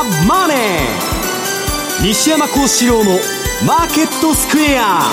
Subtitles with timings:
[0.00, 0.58] ザ・マネー」
[2.02, 5.12] 西山孝四郎の「マーケットスクエア」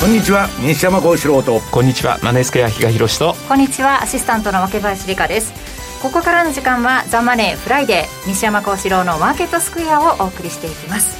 [0.00, 1.60] こんにちは西山孝四郎と。
[1.72, 3.34] こんにちはマネースクエア比嘉宏と。
[3.48, 5.52] こんにちはアシスタントの若林理香です。
[6.00, 11.16] ここからの時間は「ザ・マネーフライデー西山孝四郎のマーケットスクエア」をお送りしていきます。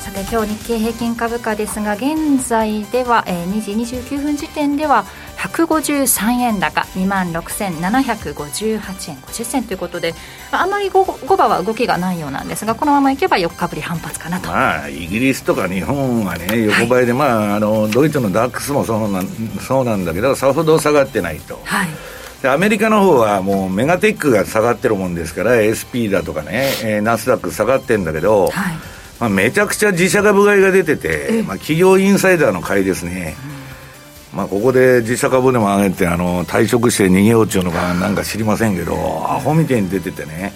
[0.00, 5.04] さて今日日経平均株価ですが現在では、えー、2時29分時点では
[5.40, 10.14] 153円高2万6758円50銭ということで
[10.52, 21.60] あまり 5, 5番は動きがないようなんですがこのままいけば4日ぶり反発かなと、まあ、イギリスとか日本はね横ばいで、はい、まあ、あのドイツのダックスもそうなんそうなんだけどさほど下がってないと。
[21.64, 21.88] はい。
[22.42, 28.74] でアメリカの方はもうメガテックが下がってるもんですから SP だとかね、えー、ナスダック下がってるんだけど、はい。
[29.20, 33.49] まあ、めちゃくちゃ自社株買いが出てて、まあ、企業インサイダーの買いですね、うん、
[34.32, 40.52] まあ、ここで自社株でも上げてあの退職して逃げようっていうのかなんか知りませんけど、アホみたいに出ててね、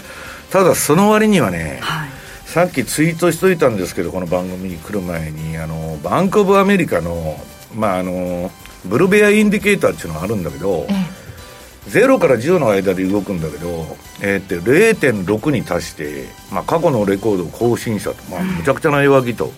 [0.51, 2.09] ただその割にはね、はい、
[2.47, 7.37] さっきツイートしといたんですけど、この番組に来る前に、あのバンク・オブ・アメリカの,、
[7.75, 8.51] まあ、あの
[8.85, 11.25] ブルベア・インディケーターっていうのがあるんだけど、え
[11.89, 19.53] 0から10の間で動くんだけど、えー、って0.6に達して、まあ、過去のレコードを更新したと、まあ、むちゃくちゃな弱気と。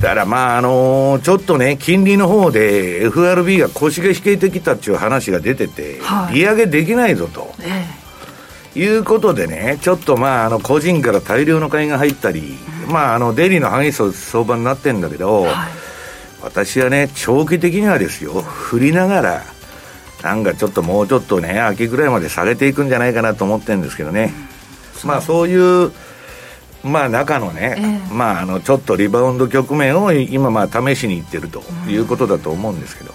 [0.00, 15.52] だからまああのー、ちょっとね、金利の方で FRB が腰が引けてきたっていう話が出てて、はい、利上げできないぞと、えー、いうことでね、ちょっとまああの個人から大量の買いが入ったり、うん、まああのデイリーの激しい相場になってるんだけど、はい、
[16.42, 19.42] 私はね、長期的にはですよ、振りながら、
[20.22, 24.32] なんかちょっともうちょっとね、秋ぐらいまで下げていくんじゃないかなと思ってるんですけどね、
[25.02, 25.90] うん、まあそういう、
[26.84, 33.12] まあ中のね、えー、まああのちょっとリバウンド局面を今、まあ試しにいってるということだと思うんですけど。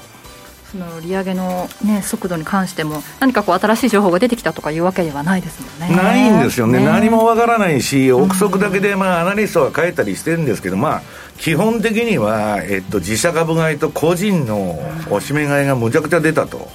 [0.74, 5.96] その利上げの、ね、速度に関しても、何かこう新しい情報が出てきたとかいうわけではないですもんね。
[5.96, 11.02] ないんですよね、ね何もわからないし、憶測だけで、まあ、アナリストは書いたりしてるんですけど、まあ、
[11.38, 14.80] 基本的には、えっと、自社株買いと個人の
[15.12, 16.72] おしめ買いがむちゃくちゃ出たと。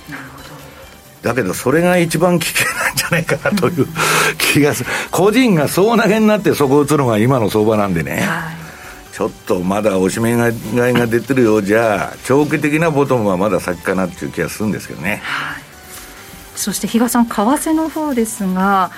[1.22, 3.86] だけどそれが一番危険なんじゃないかなという
[4.38, 10.52] 気がする、 個人が総投げになってそこを打つのが今の相場なんでね、はい、ちょっとまだおしめ買
[10.92, 15.20] いが出てるようじゃ、長期的なボトムはまだ先かなっていう気がするんですけどね。
[15.24, 15.62] はい、
[16.54, 18.90] そして比嘉さん、為替の方ですが、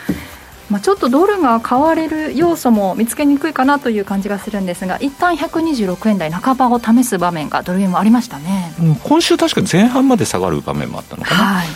[0.69, 11.45] まあ、ちょっとドルが買われる要素も見つけにくいかなという感じがするんですが、一旦126円台半ばを試す場面がドル円もありましたね、うん、今週、確か前半まで下がる場面もあったのかな。
[11.45, 11.67] はい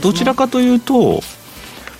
[0.00, 1.20] どちらかというと、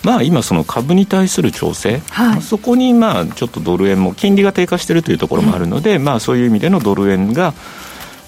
[0.07, 7.55] まあ、今、その株に対する調整、はい、そこにまあちょっとドル円も金利が低下しているというところもあるので、うん、まあ、そういう意味でのドル円が、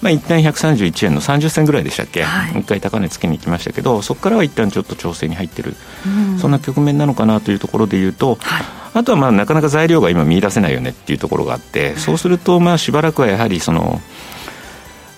[0.01, 14.01] まあ、一旦131円の30銭ぐらいでしたっけ、はい、一回高値つけに行きましたけど、そこからは一旦ちょっと調整に入ってる、うん、そんな局面なのかなというところでいうと、はい、あとはまあなかなか材料が今、見出せないよねっていうところがあって、そうすると、まあしばらくはやはりその、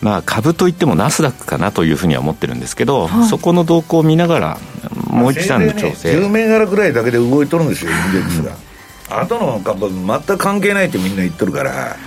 [0.02, 4.58] まあ、株といってもナスダックかなというふうには思ってるんですけど、はい、そこの動向を見ながら、
[5.08, 6.18] もう一段の調整。
[6.18, 8.52] 10銘柄ぐらいだけで動いとるんですよ、 インデックスが。
[9.10, 11.98] あとの株、全く関係ないってみんな言っとるから、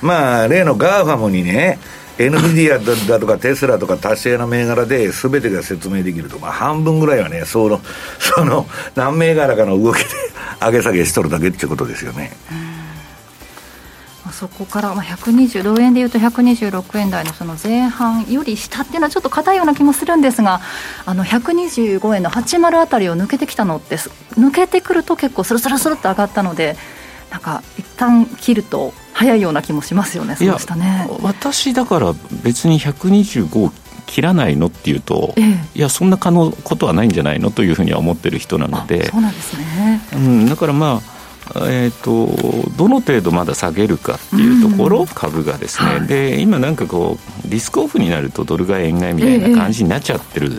[0.00, 1.78] まあ、例の GAFAM にね、
[2.18, 7.80] NVIDIA だとかテスラとか達成の銘柄で全てが説明できると、まあ、半分ぐらいはね、その、
[8.18, 10.04] その何銘柄かの動きで
[10.60, 12.32] 上げ下げしとるだけってことですよね。
[14.32, 20.60] そこから、まあ、120ドル円でいうと126円台のその前半より下っていうのはちょっと硬いような気もするんですが
[21.04, 26.76] あの125円の80あたりを抜けてきたのって抜けてくると結構スルスルスルっと上がったので
[27.30, 31.08] なんか一旦切ると早いような気もしますよねそうしたね。
[31.22, 33.72] 私だから別に125
[34.06, 39.06] 切らないのっていうと、ええ、いやそんな可能ことはないんじゃないのというふうには思ってる人なので。
[39.06, 41.11] そうなんですね、うん、だからまあ
[41.54, 50.56] えーと、どの程度まだ下げるかっていうところ、うん、株がですね、はい、で今なんかこうリスクオフになるとドル買い円買いみたいな感じになっちゃってる、え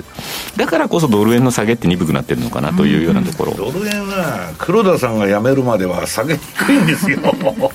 [0.55, 7.19] え、だからこそドル円の下げって鈍くなってるのかなというようなところ、うん、ドル円は黒田さんが辞めるまでは下げにくいんですよ。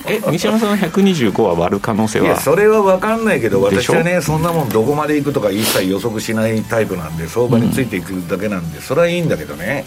[0.06, 2.26] え西山さんは125は割る可能性は？
[2.26, 9.84] いやそれは分かんないけど私はねそんなもんどこまでいくとか一切予測しないタイプなんで相場についていくだけなんで、うん、それはいいんだけどね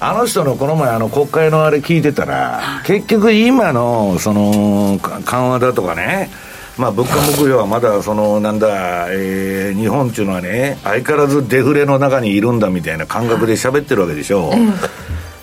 [0.00, 6.30] あの人のこの前、あの国会のあれ聞いてたら、結局今のその緩和だとかね、
[6.76, 14.50] まあ、物価目標はまだそのなんだ、えー、日本っていうのはね、相変わらずデフレの中にいるんだみたいな感覚で喋ってるわけでしょ、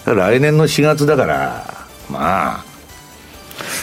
[0.05, 1.65] う、来年の4月だから、
[2.09, 2.65] まあ、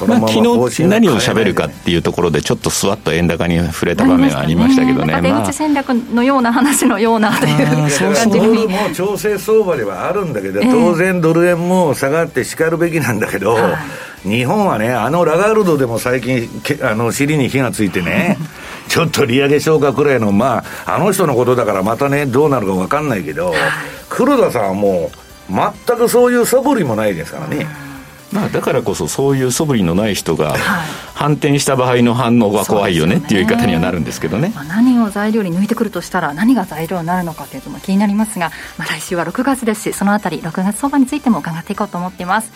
[0.07, 7.67] まあ、昨日何を喋るかっていうところで、ちょっとスワッと円高に触れた場面はありましたけどね、ね出口戦略のような話のようなという
[8.15, 8.67] 感じに。
[8.69, 13.59] もう調整相場ではあるんだけど、当然、ドル円も下がってしかるべきなんだけど、
[14.23, 16.49] 日本はね、あのラガールドでも最近、
[16.83, 18.39] あの尻に火がついてね、
[18.89, 23.55] ちょっと利上げ消化くらいの、まあ、あの人のことだから、またね、どうなるか分かんないけど、
[24.09, 25.53] 黒田さんはもう、
[25.87, 27.88] 全くそういう素振りもないですからね。
[28.33, 30.55] まあ、だからこそそういう素振りのない人が
[31.15, 42.53] 反転した場合の反応が怖いよねっていう言い方にはなるんですけどね、ねまあ、何を材料に抜いてくるとしたら何が材料になるのかというと気になりますが、まあ、来週は6月ですしそのあたり6月相場についても伺っていこうと思っています。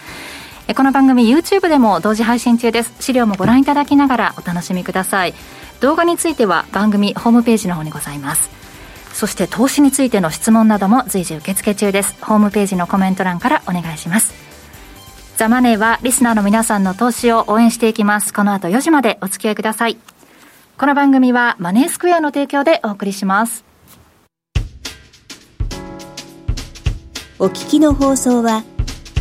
[0.76, 2.94] この番組 YouTube でも同時配信中です。
[3.00, 5.34] 資料もご覧いただきながらお楽しみください。
[5.80, 8.48] 動画については番組ホームページの方にございます。
[9.12, 12.16] そして投資についての質問なども随時受付中です。
[12.22, 14.51] ホームページのコメント欄からお願いします
[15.42, 18.32] ザ・マネーはリスナーの皆さんの投資を応援していきます。
[18.32, 19.96] この後4時までお付き合いください。
[20.78, 23.64] この番組はマネースクエアの提供でお送りします。
[27.40, 28.62] お聞きの放送は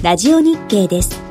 [0.03, 1.31] ラジオ日経です。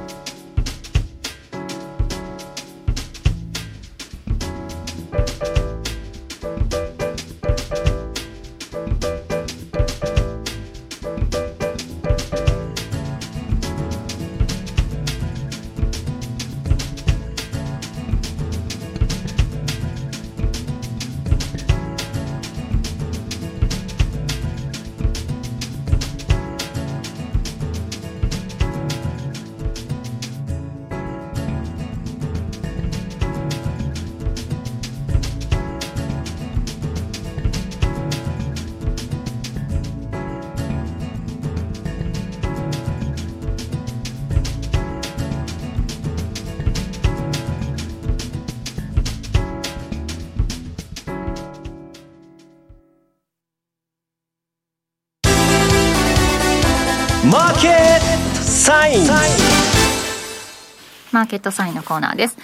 [61.30, 62.36] ケットサインのコーナーです。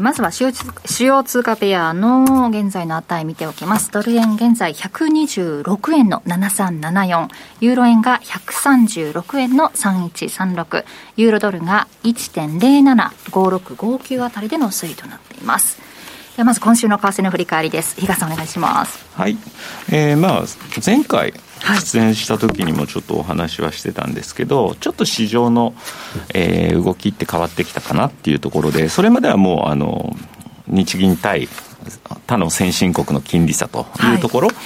[0.00, 0.50] まずは主
[1.04, 3.92] 要通貨ペアの現在の値見ておきます。
[3.92, 7.28] ドル円現在126円の7374、
[7.60, 10.86] ユーロ円が136円の3136、
[11.16, 15.78] ユーロドルが1.075659あたりでの推移となっています。
[16.36, 18.00] ではまず今週の為替の振り返りです。
[18.00, 19.04] 比嘉さんお願いします。
[19.14, 19.36] はい。
[19.90, 20.44] えー、まあ
[20.84, 21.34] 前回
[21.80, 25.74] 出演した時にもちょっとお話はしてたんですけど、ちょっと市場の、
[26.34, 30.14] えー、動きって変わってきたかなっていうところで、それまではもう、あの、
[30.66, 31.48] 日銀対
[32.26, 34.56] 他の先進国の金利差というところ、はい、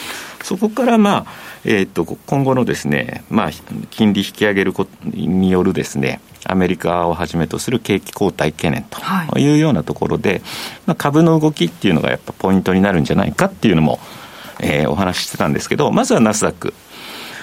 [0.45, 1.27] そこからまあ、
[1.65, 3.51] えー、っと、今後のですね、まあ、
[3.91, 9.01] 金利引き上げることによるですね、アメリカをはじめとする景気後退懸念と
[9.39, 9.55] い。
[9.55, 10.43] うようなところで、はい、
[10.87, 13.99] まあ、株の動きっていうのがやっぱポイントになるんじゃないかっていうのも、
[14.61, 16.73] えー、お話ししてたんですけど、まずはナスダック。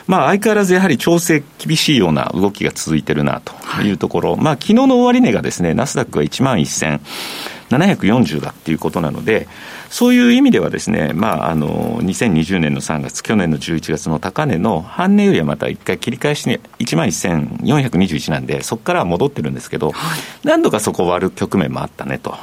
[0.08, 9.48] まあ、相変わらずやはり調整厳しいような動きが続いてるなというところ、はい、まあ、昨日の終値がですね、ナスダックは1万1740だっていうことなので、
[9.90, 22.36] そういう意味ではですね、まあ、あの、2020年の3月、去年の11月の高値の半値よりはまた一回切り返しに、1万1421なんで、そこからは戻ってるんですけど、はい、何度かそこを割る局面もあったねと。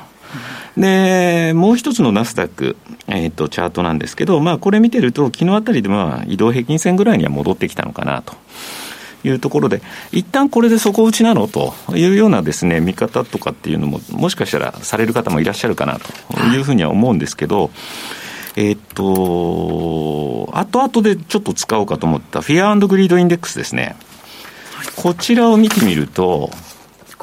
[0.77, 2.77] で、もう一つのナスダック、
[3.09, 8.35] えーと、チャートなんですけど、まあ、これ見てると、昨日あたりでまあ移動平均線ぐらいには戻ってきたのかなと。
[9.23, 9.83] いうところで、
[10.13, 17.71] 一旦これで底打ちなのというようなですね、見方とかっていうのも、もしかしたらされる方もいらっしゃるかなというふうには思うんですけど、
[18.57, 23.97] えっと、後々でちょっと使おうかと思った Fear Greed Index ですね。
[24.97, 26.51] こちらを見てみると、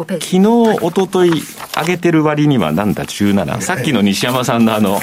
[0.05, 0.47] 昨日、
[0.81, 1.31] おととい
[1.75, 4.99] 上げてる割にはなんだ17、さっきの西山さんのあの、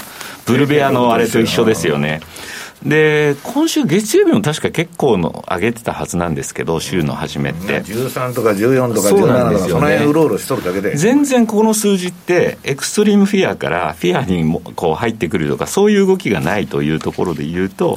[0.46, 2.20] ブルベアのあれと一緒ですよね。
[2.84, 7.82] で、今週月曜日も確か結構の上げてたはずなんですけど、週の初めって。
[7.82, 10.94] 13とか14とか17とか、その辺うろうろしとるだけで。
[10.94, 17.96] 全然この数字って、エクストリームフィアからフィアにもこう入ってくるとか、そういう動きがないというところで言うと、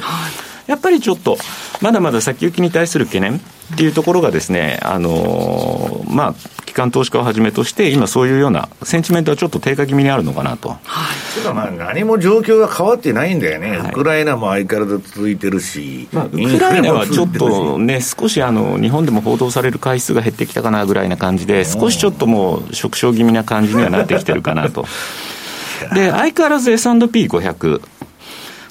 [0.68, 1.38] やっぱりちょっと、
[1.80, 3.40] まだまだ先行きに対する懸念っ
[3.76, 6.34] ていうところがですね、あのー、まあ、
[6.66, 10.68] 機関投資家をはじめとして、今そういうようなセンチメントはちょっと低下気味にあるのかなと。
[10.68, 10.76] は
[11.50, 24.84] い、まあ何も状況が変わってないんだよね、はい、ウクライナも相変わらず続いてるし、まあ、ウクライナはちょっとね、少しあの日本でも報道される回数が減ってきたかなぐらいな感じで、少しちょっともう、縮小気味な感じにはなってきてるかなと。
[25.94, 27.80] で、相変わらず S&P500、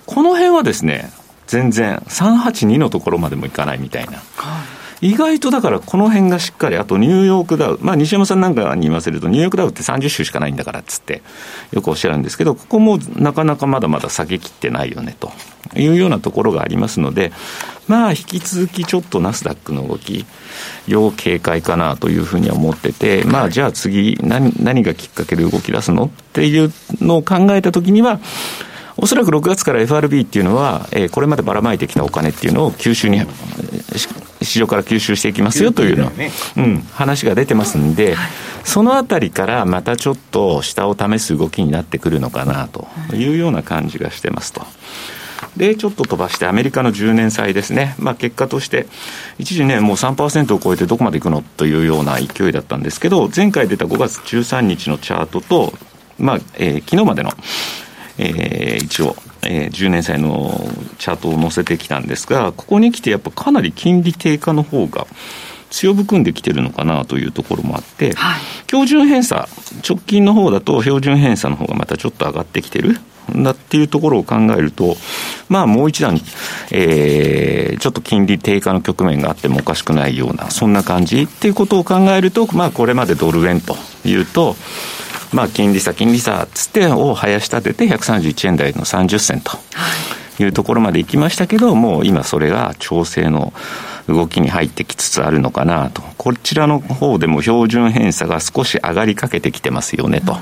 [0.05, 1.11] この辺はですね、
[1.47, 4.21] 全然382のところまでもいかないみたいな。
[5.01, 11.21] 意外とだからこの辺がしっかり、あとニューヨークダウ、まあ、西山さんなんかに言わせると、ニューヨークダウって30週しかないんだからっつって、
[11.71, 15.31] よくおっしゃるんですけど、ここもなかなかまだまだ下げきってないよねと
[15.75, 17.31] いうようなところがありますので、
[17.87, 20.25] まあ、引き続きちょっとナスダックの動き、
[20.87, 28.19] 要警戒かなというふうには思ってて、まあ、じゃあ次何、何がきっかけで動き出すのっていうのを考えたときには、
[28.97, 33.21] おそらく6月から FRB っていうのは、えー、これまでばらまいてきたお金っていうのを吸収に、
[34.41, 36.11] 市場から吸収していきますよというの、
[36.57, 38.15] うん、話が出てますんで、
[38.63, 44.65] そのあたりからまたちょっと下を試す動きになってくるのかなというような感じがしてますと。
[45.55, 48.87] で、ちょっと飛ばして、アメリカの10年債ですね、まあ、結果として、
[49.39, 55.73] 一時ね、もう3%を超えてどこまでいくのというような勢いだったんですけど、前回出た5月13日のチャートと、
[56.19, 57.31] まあえー、昨日までの
[58.17, 65.07] えー、一応、えー、10年債のチャートを載せてきたんですが、ここに来てやっぱかなり金利低下の方が
[65.69, 69.47] 強含んできてるのかなというところもあって、はい、標準偏差、
[69.87, 72.97] 直近の方だと標準偏差の方がまたちょっと上がってきてる？
[73.35, 74.95] だっていうところを考えると、
[75.49, 76.17] まあもう一段、
[76.71, 84.55] えー、ちょっと金利低下の局面があってもおかしくないような、そんな感じっていうことを考えると、まあこれまでドル円というと、
[85.33, 89.57] まあ、金利差、金利差つってを生やし立てて131円台の30銭と
[90.39, 93.53] いうところまで行きましたけど、もう今それが調整の
[94.07, 96.01] 動きに入ってきつつあるのかなと。
[96.17, 100.37] こちらの方でも標準偏差が少し上がりかけてきてますよねと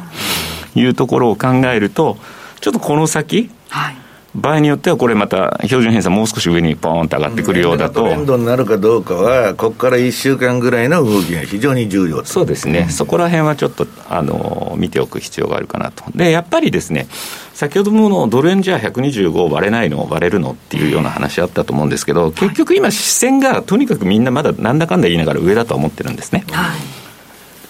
[0.76, 2.18] いうところを考えると、
[2.62, 4.05] ちょっとこの先、はい
[4.36, 8.02] 場合によってはこれまた標準偏差もう少し上にポーンと上がってくるようだと。
[8.02, 16.04] トレンドになるかどうかは、ここから1週間ぐらいの動きが非常に重要そうですね、そこら辺はちょっとあの見ておく必要があるかなと。
[16.14, 17.08] で、やっぱりですね、
[17.54, 26.44] 先ほどものドル円じゃ125割れないの、割れるのっていうような話あったと思うんですけど、結局今、視線がとにかくみんなまだなんだかんだ言いながら上だと思ってるんですね。
[26.52, 27.06] はい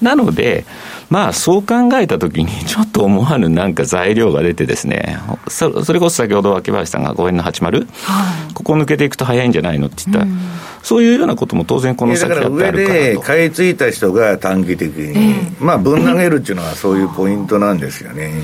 [0.02, 0.66] なので、
[1.10, 10.40] まあ、そう考えたときに、ちょっと思わぬなんか材料が出てですね、そそれこそ先ほど秋林さんが5円の80、はい、ここ抜けていくと早いんじゃないのって言った、うん、
[10.82, 18.42] そういうようなことも当然この先だってあるから上で買い付いた人が短期的に、まあ、ぶん投げるっていうのはそういうポイントなんですよね。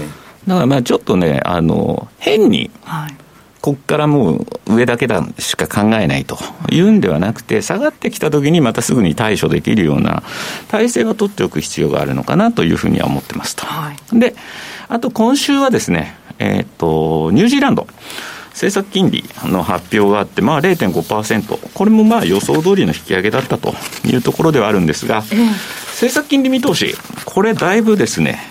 [0.47, 3.15] だからまあちょっとね、あの変に、はい
[3.61, 6.37] ここからもう上だけだしか考えないと
[6.71, 10.23] いうんではなくて、下がってきたときにまたすぐに対処できるような
[10.69, 13.65] 体制は取っておく必要があるのかなというふうには思ってますと。
[13.65, 14.35] はい、で、
[14.89, 17.87] あと今週はですね、えっ、ー、と、ニュージーランド。
[18.51, 23.73] 政策金利の発表があって、まあ0.5%、これもまあ予想通りの引き上げだったと
[24.05, 26.93] いうところではあるんですが、政策金利見通し、
[27.25, 28.50] これだいぶですね、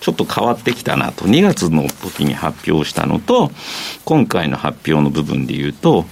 [0.00, 3.50] ちょっと変わってきたなと、2月の時に発表したのと、
[4.04, 6.04] 今回の発表の部分でいうと、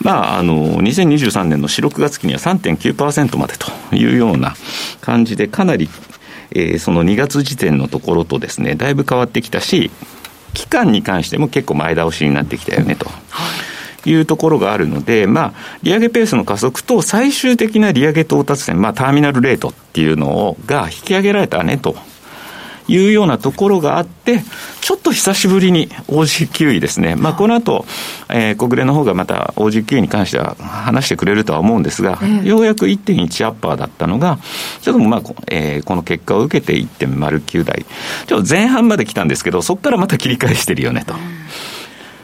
[0.00, 4.54] まあ、あの、2023年の4、6月期には3.9%までというような
[5.00, 5.88] 感じで、かなり、
[6.52, 9.90] えー、その2月時点のところとですね、だいぶ変わってきたし、
[10.54, 13.10] 期間に関しても結構前倒しになってきたよねと。
[14.08, 21.96] いうところがあるので、まあ、利上げペースの加速と最終的な利上げ到達点、まあ、ターミナルレートっていうのをが引き上げられたねと
[22.88, 24.40] いうようなところがあって、
[24.80, 27.84] ちょっと久しぶりに OG9 位ですね、まあ、この後、
[28.28, 34.38] えー、国連の方がまた OG9 に関しては話してくれるとは思うんですが、えー、ようやく1.1アッパーだったのが、
[34.80, 37.84] ちょっとまあ、えー、この結果を受けて1.09台、
[38.26, 41.14] ちょっと前半まで来たんですけど、そこからまた切り返してるよねと。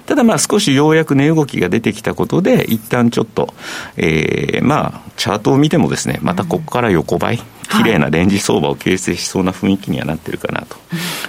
[0.07, 3.55] ただまあ少しようやく値動きが出てきたことで、一旦ちょっと、
[3.97, 7.39] えー、まあ、チャートを見てもですね、またここから横ばい、
[7.71, 10.77] 綺麗なレンジ相場を形成しそうな雰囲気にはなってるかなと。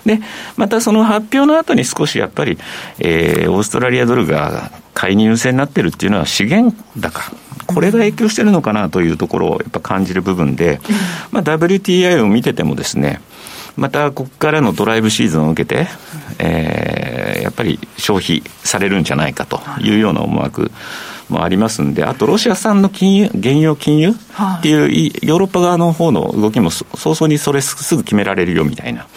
[0.05, 0.19] で、
[0.57, 2.57] またその発表の後に少しやっぱり、
[2.99, 7.31] えー、オーストラリアドルが買いに優勢になってるっていうのは資源高。
[7.65, 10.81] これが影響してるのかなというところをやっぱ感じる部分で、
[11.31, 13.21] まあ、WTI を見ててもですね、
[13.75, 15.87] またここからのドライブシーズンを受けて、
[16.39, 20.71] えー、やっぱり消費されるんじゃないかというような思惑
[21.29, 24.13] もありますんで、あとロシア産の金融、原油金融っ
[24.61, 29.07] ていう、ヨーロッパ側の方の動きも早々にそれすぐ決められるよみたいな。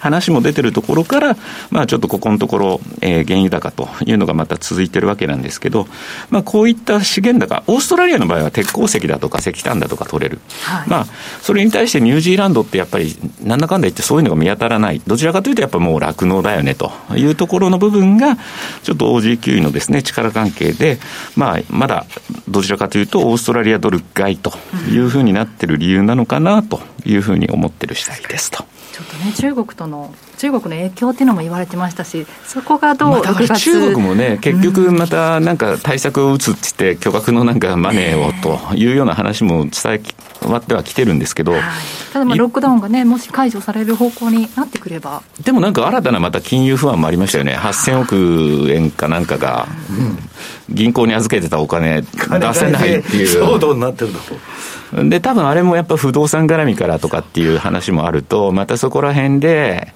[0.00, 1.36] 話も出てるところから、
[1.70, 5.86] まあ、ちょっとここのところ、えー、原油高というのがまた続いてるわけなんですけど、
[6.30, 11.06] まあ、こういった資源高、オーストラリアの場合は鉄鉱石だとか石炭だとか取れる、はい、まあ、
[11.42, 18.36] それに対してニュージーランドってやっぱり、なんだかんだ言ってそういうのが見当たらない、どちらかというとやっぱもう酪農だよねというところの部分が、
[18.82, 20.98] ちょっと OG 位のですね、力関係で、
[21.36, 22.06] まあ、まだ
[22.48, 24.52] どちらかというと、オーストラリアドル買いと
[24.90, 28.69] いうふうになってる理由なのかなというふうに思ってる次第ですと。
[28.92, 40.02] ちょっとね、中国との、中国の影響っていうのも言われてましたし、そこがどう、まあ、だから中国もね、結局またなんか対策を打つって言って、巨額のなんかマネーをというような話も伝
[40.42, 41.62] わってはきてるんですけど、はい、
[42.12, 45.22] ただ、ロックダウンがね、もし解除される方向になってくれば。
[45.44, 49.68] でもなんか新たなまた金融不安もありましたよね、8000億円かなんかが、
[50.68, 53.42] 銀行に預けてたお金、出せないっていう。
[53.42, 54.20] 騒動になってると。
[54.92, 59.92] で、多分あれもやっぱ不動産絡みからとかっていう話もあると、またそこら辺で、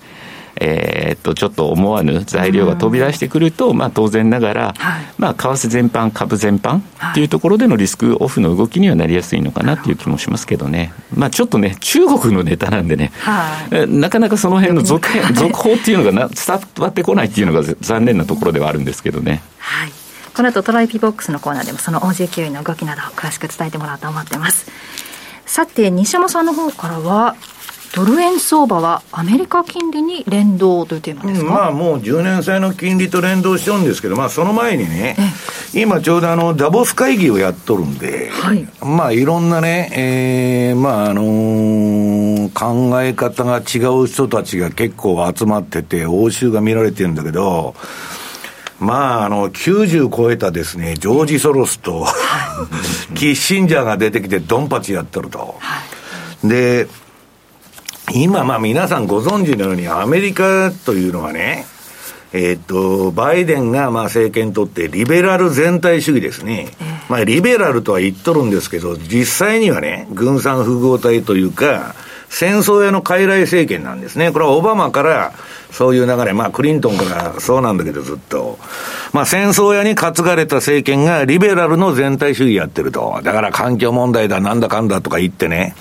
[0.61, 19.43] えー、っとちょっと思わぬ材料が飛び出してくると、まあ、当然ながら、はい、まあ、為替全般、株全般っていうところでのリスクオフの動きにはなりやすいのかなっていう気もしますけどね、まあ、ちょっとね、中国のネタなんでね、はい、なかなかその辺の 続続報っていうのがな伝わってこないっていうのが残念なところではあるんですけどね。
[19.59, 20.04] はい
[20.35, 24.71] この後トライピボックスのコーナーでもその OG9 の動きなどを詳しく伝えてもらおうと思ってます。
[25.47, 27.37] さて、西山さんの方からは、
[27.95, 35.17] ドル円相場はアメリカ金利に連動というテーマですか、まあもう10年債の金利と連動しちゃうんですけど、まあその前にね、
[35.73, 47.77] 今ちょうどあのダボス会議をやっとるんで、はい、まあいろんなね、えー、まああのー、考え方が違う人たちが結構集まってて、応酬が見られてるんだけど、
[48.81, 52.07] まあ、あの、90超えたですね、ジョージ・ソロスと、
[53.15, 55.57] キッシンジャーが出てきてドンパチやってると。
[56.43, 56.89] で、
[58.13, 61.67] 今、まあ皆さんご存知のように、アメリカというのはね、
[62.33, 66.73] えっと、バイデンがまあ政権取って、リベラル全体主義ですね。
[67.09, 71.95] まあ、リベラルとは言っとるんですけど、実際にはね、軍産複合体というか、
[72.37, 74.33] 戦争屋の傀儡政権なんですね。
[74.33, 75.33] これはオバマから
[75.71, 78.59] そういう流れ、まあクリントンからそうなんだけどずっと。
[79.13, 83.21] まあ戦争屋に担がれた政権がリベラルの全体主義やってると。
[83.23, 85.77] だから環境問題だなんだかんだとか言ってね。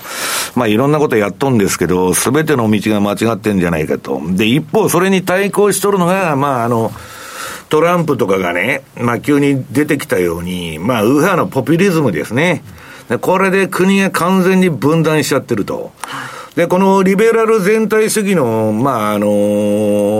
[0.54, 4.22] まあいろんなことやっとんですけど、すべての道が間違ってんじゃないかと。
[4.24, 6.92] で、一方それに対抗しとるのが、まああの、
[7.68, 12.62] トランプとかがね、まあ急に出てきたように、まあ右派のポピュリズムですね。
[13.20, 15.92] これで国が完全に分断しちゃってると。
[16.56, 19.26] で、このリベラル全体主義の、まあ、あの、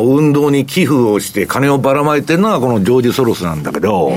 [0.04, 4.10] 運動に寄付をして金をばらまいてるのがこのジョージ・ソロスなんだけど、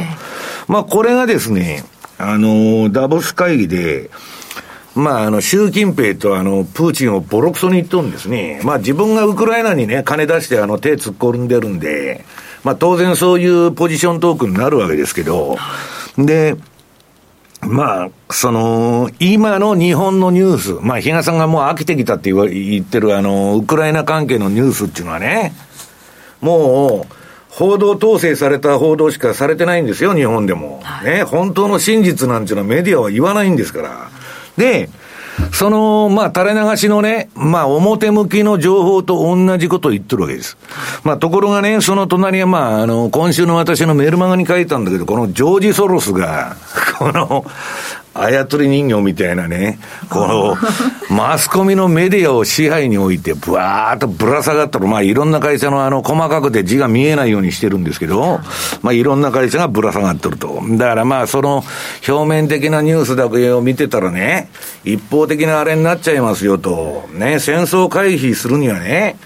[0.68, 1.84] まあ、これがですね、
[2.18, 4.10] あの、ダボス会議で、
[4.96, 8.62] まあ、あの、習近平とあの、プーチンをボロクソに言っとるんですね。
[8.64, 12.26] まあ、自分がウクライナにね、金出してあの、手突っ込んでるんで、
[12.64, 15.56] まあ、当然そういうポジショントークになるわけですけど、
[16.18, 16.56] で、
[17.68, 25.54] まあ、その、今の日本のニュース、まあ、比嘉さんがもう飽きてきたって言ってる、あの、ウクライナ関係のニュースっていうのはね、
[26.42, 27.14] もう、
[27.50, 30.84] 報道統制された報道しかされてないんですよ、日本でも。
[31.04, 34.10] ね、本当の真実なんていうのはメディアは言わないんですから。
[34.58, 34.90] で、
[35.52, 40.58] その、まあ、垂れ流しのね、まあ、表向きの情報と同じことを言ってるわけです。
[41.04, 46.56] まあ、ところがね、その隣は、まあ、あの、今週の私のメールマガに書いたんだけど、このジョージ・ソロスが、
[46.98, 47.46] この、
[48.20, 50.56] 操り人形みたいなね、この、
[51.16, 58.40] マスコミのメディアを支配において、ぶわーっとぶら下がったら、まあいろんな会社のあの、細かくて字が見えないようにしてるんですけど、
[58.82, 60.62] まあいろんな会社がぶら下がってると。
[60.72, 61.64] だからまあその、
[62.08, 64.50] 表面的なニュースだけを見てたらね、
[64.84, 67.08] 一方的なあれになっちゃいますよと。
[67.14, 69.18] ね、戦争回避するにはね、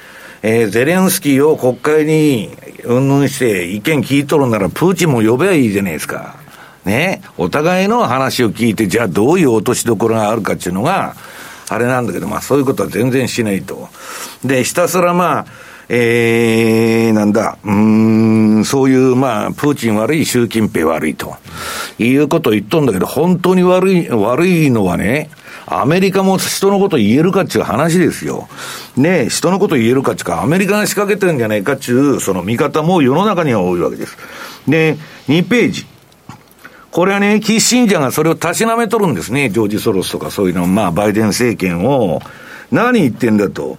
[0.43, 2.49] えー、ゼレンスキーを国会に
[2.83, 6.40] うんぬんして意見聞いとるなら、プーチンも呼べばいいじゃないですか。
[6.85, 11.15] ね、お互いの話を聞いて、じゃあどういう落としどころがあるかっていうのが、
[11.69, 13.87] あれなんだけど、まあそういうことは全然しないと。
[14.43, 15.45] で、ひたすらまあ、
[15.93, 21.35] えー、なんだ、うん、そういう、まあ、プーチン悪い、習近平悪いと、
[21.99, 25.29] いうことを言っとんだけど、本当に悪い、悪いのはね、
[25.65, 28.47] アメリカも人のこと言えるかっていう話ですよ。
[28.95, 34.17] ね人のこと言えるかっていうか、アメリカが仕掛けてるんじゃないかっていう、その見方も世の中には多いわけです。
[34.67, 34.95] で、
[35.27, 35.90] 2ページ。
[36.91, 39.49] これはね、キッシンジャーがそれをたしなめとるんですね。
[39.49, 42.21] ジョージ・ソロスとかそういうの、まあ、バイデン政権を。
[42.71, 43.77] 何言ってんだと。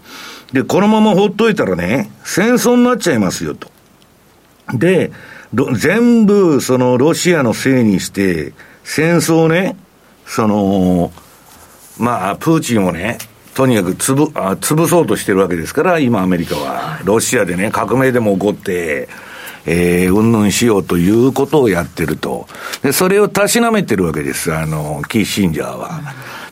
[0.52, 3.70] で、このままほっといたらね、戦争になっちゃいますよと。
[4.74, 5.12] で、
[5.74, 8.52] 全部、その、ロシアのせいにして、
[8.84, 9.76] 戦争ね、
[10.26, 11.12] その、
[11.98, 13.18] まあ、プーチンをね、
[13.54, 17.00] とにかくつぶ、あ潰そうとしてるわけですから、今アメリカは。
[17.04, 19.08] ロシアでね、革命でも起こって、
[19.66, 22.46] えー、うんぬんしようということをやってると。
[22.82, 26.00] で、それをたしなめてるわけです、あの、キーシンジャーは。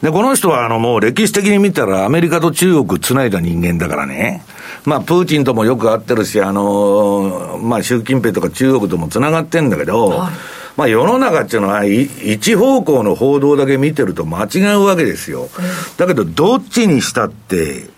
[0.03, 4.43] で、この人は、あの、もう歴史的に見たら、アメリカと中国繋いだ人間だからね。
[4.85, 10.33] まあ、プーチンともよく会ってるし、あの、まあ、習近平とか中国とも繋がってんだけど、はい、
[10.77, 15.51] まあ、世の中っていうのは、一方向の報道だけ見てると間違うわけですよ。
[15.99, 17.89] だけど、どっちにしたって、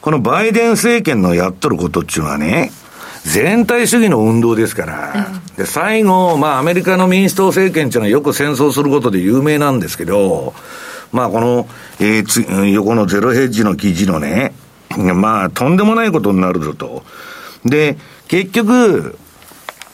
[0.00, 2.70] このバイデン政権のやっとることっていうのはね、
[3.24, 10.54] 全体主義の運動ですから、うん、で、最後、まあ、アメリカの民主党政権っていうのはよく戦争することで有名なんですけど、
[11.12, 11.68] まあ、この、
[12.00, 14.54] えー、つ、横のゼロヘッジの記事のね、
[14.96, 17.04] まあ、とんでもないことになるぞと。
[17.64, 17.96] で、
[18.28, 19.18] 結局、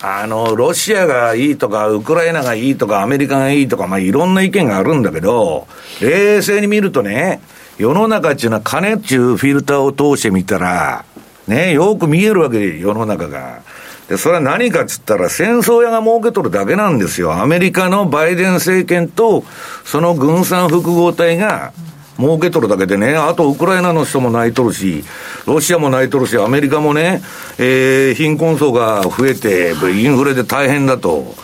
[0.00, 5.66] あの、ロシアがいいとか、ウクライナがいいとか、アメリカがいいとか、まあいろんな意見があるんだけど、
[6.00, 7.40] 冷静に見るとね、
[7.78, 11.04] 世の中っていうのは金っていうフィルターを通してみたら、
[11.48, 13.62] ね、よく見えるわけで、世の中が。
[14.08, 17.34] で、それは何かっつったら戦争屋が儲けとるだけなんですよ。
[17.34, 19.44] アメリカのバイデン政権と、
[19.84, 21.72] その軍産複合体が、
[22.18, 25.04] 儲けとるだけでね、あとウクライナの人も泣いとるし、
[25.46, 27.22] ロシアも泣いとるし、アメリカもね、
[27.58, 31.34] えー、貧困層が増えて、インフレで大変だと。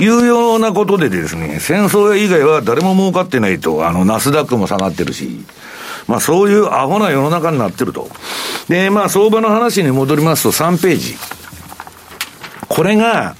[0.00, 5.44] いうようなことでですね、戦争屋以外は誰も儲かってないと、あの、ナスダックも下がってるし、
[6.08, 8.08] まあそういうアホな世の中になってると。
[8.68, 11.14] で、まあ相場の話に戻りますと3ページ。
[12.68, 13.36] これが、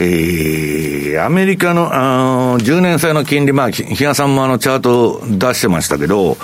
[0.00, 6.36] えー、アメリカの、あ10年債の金利、まあ、比嘉さんもあのチャートを出してましたけど、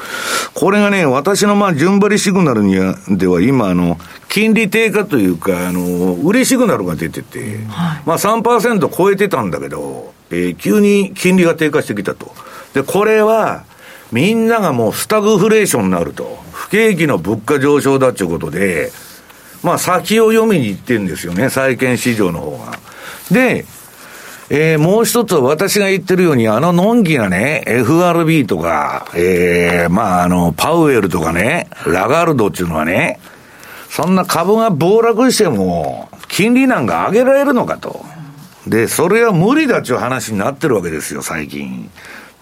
[0.55, 12.35] これがね、私のまあ、順張りシグナルには、では今、あの、金利低下というか、あの、売りシグナルが出てて、はい、まあ3%超えてたんだけど、えー、急に金利が低下してきたと。
[12.75, 13.65] で、これは、
[14.15, 16.39] みんながもうスタグフレーションになると。
[16.53, 18.93] 不景気の物価上昇だっていうことで、
[19.65, 22.79] まあ先を読みに行ってるんですよね、債券市場の方が。
[23.33, 23.65] で、
[24.51, 33.19] えー、もう一つ私が言ってるように、あののんきなね、FRB とか、えー、まああの、パウエルとかね、ラガルドっていうのはね、
[33.91, 38.05] そんな株が暴落しても、金利なんか上げられるのかと。
[38.69, 41.91] で、それは無理だっていう話になってるわけですよ、最近。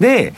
[0.01, 0.35] で、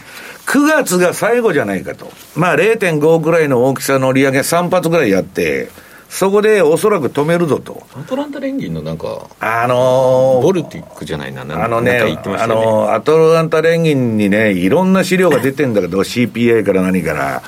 [0.47, 2.11] 9月が最後じゃないかと。
[2.35, 5.69] まあ0.5ぐらいの大きさの利上げ3発ぐらいやって、
[6.15, 7.85] そこでおそらく止めるぞと。
[7.93, 17.43] アトランタ連銀のなんか、あのー、ボルティックじゃないな、あのね、ねあのー、アトランタ連銀にね、いろんな資料が出てんだけど、 CPI から何から、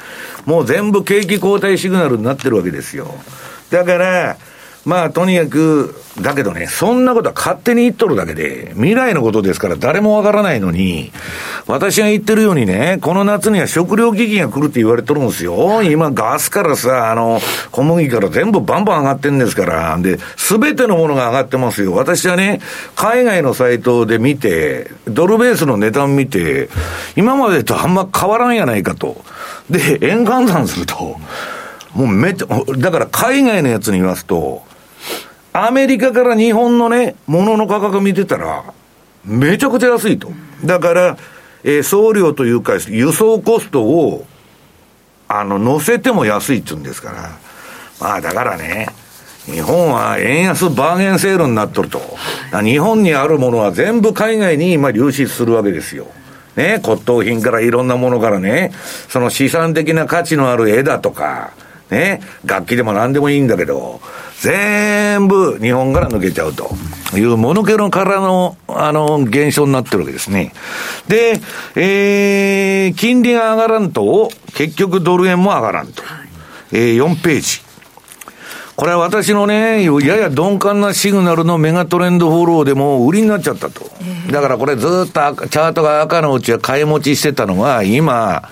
[0.46, 3.14] もう全部景気後退シグナルになってるわけですよ。
[3.70, 4.36] だから、
[4.86, 11.10] まあ、とにかく、だけどね、そんなことは勝手に言っとるだけで、未来のことですから誰もわからないのに、
[11.66, 15.82] 私が言ってるようにね、この夏には食料危機が来るって言われとるんですよ。
[15.82, 17.40] 今、ガスからさ、あの、
[17.72, 21.92] 小麦から全部バンバン上がってんですから、で、すべてのものが上がってますよ。
[21.92, 22.60] 私はね、
[22.94, 26.68] 海外のサイトで見て、ドルベースの値段見て、
[27.16, 29.24] 今までとあんま変わらんやないかと。
[29.68, 31.16] で、円換算すると、
[31.92, 32.46] もうめっちゃ、
[32.78, 34.65] だから海外のやつに言わすと、
[35.58, 38.62] アメリカから日本のね、物の価格見てたら、
[39.24, 40.30] めちゃくちゃ安いと。
[40.62, 41.16] だから、
[41.64, 44.26] えー、送料というか、輸送コストを、
[45.28, 47.38] あの、乗せても安いっつうんですから。
[48.00, 48.88] まあ、だからね、
[49.46, 52.02] 日本は円安バーゲンセールになっとると。
[52.62, 56.06] 日本にあるものは全部海外に今流出するわけですよ。
[56.56, 58.72] ね、骨董品からいろんなものからね、
[59.08, 61.52] その資産的な価値のある絵だとか、
[61.90, 64.00] ね、楽器でも何でもいいんだけど、
[64.40, 66.70] 全部日本から抜けちゃうと
[67.14, 70.52] いうものけのからの、あの、現象になってるわけですね。
[71.08, 71.40] で、
[71.74, 76.02] えー、金利が上がらんと、結局ドル円も上がらんと。
[76.72, 77.66] えー、4ページ。
[78.76, 83.90] これは私のね、やや鈍感なシグナルのメガトレンドフォローでも売りになっちゃったと。
[84.30, 88.50] だからこれずっとチャートが赤のうちは買い持ちしてたのが、今、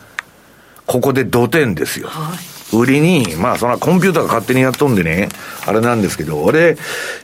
[0.86, 2.08] ここで土点ですよ。
[2.08, 5.28] はい売りに、まあそんなコンピューターが勝手にやっとんでね、
[5.66, 6.76] あれなんですけど、俺、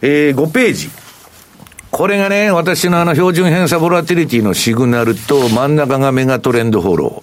[0.02, 0.90] えー、5ページ。
[1.90, 7.22] これがね、私のあの標準偏差ボラティリティのシグナルと真ん中がメガトレンドフォロ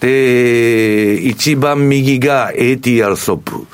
[0.00, 3.66] で、一番右が ATR ストップ。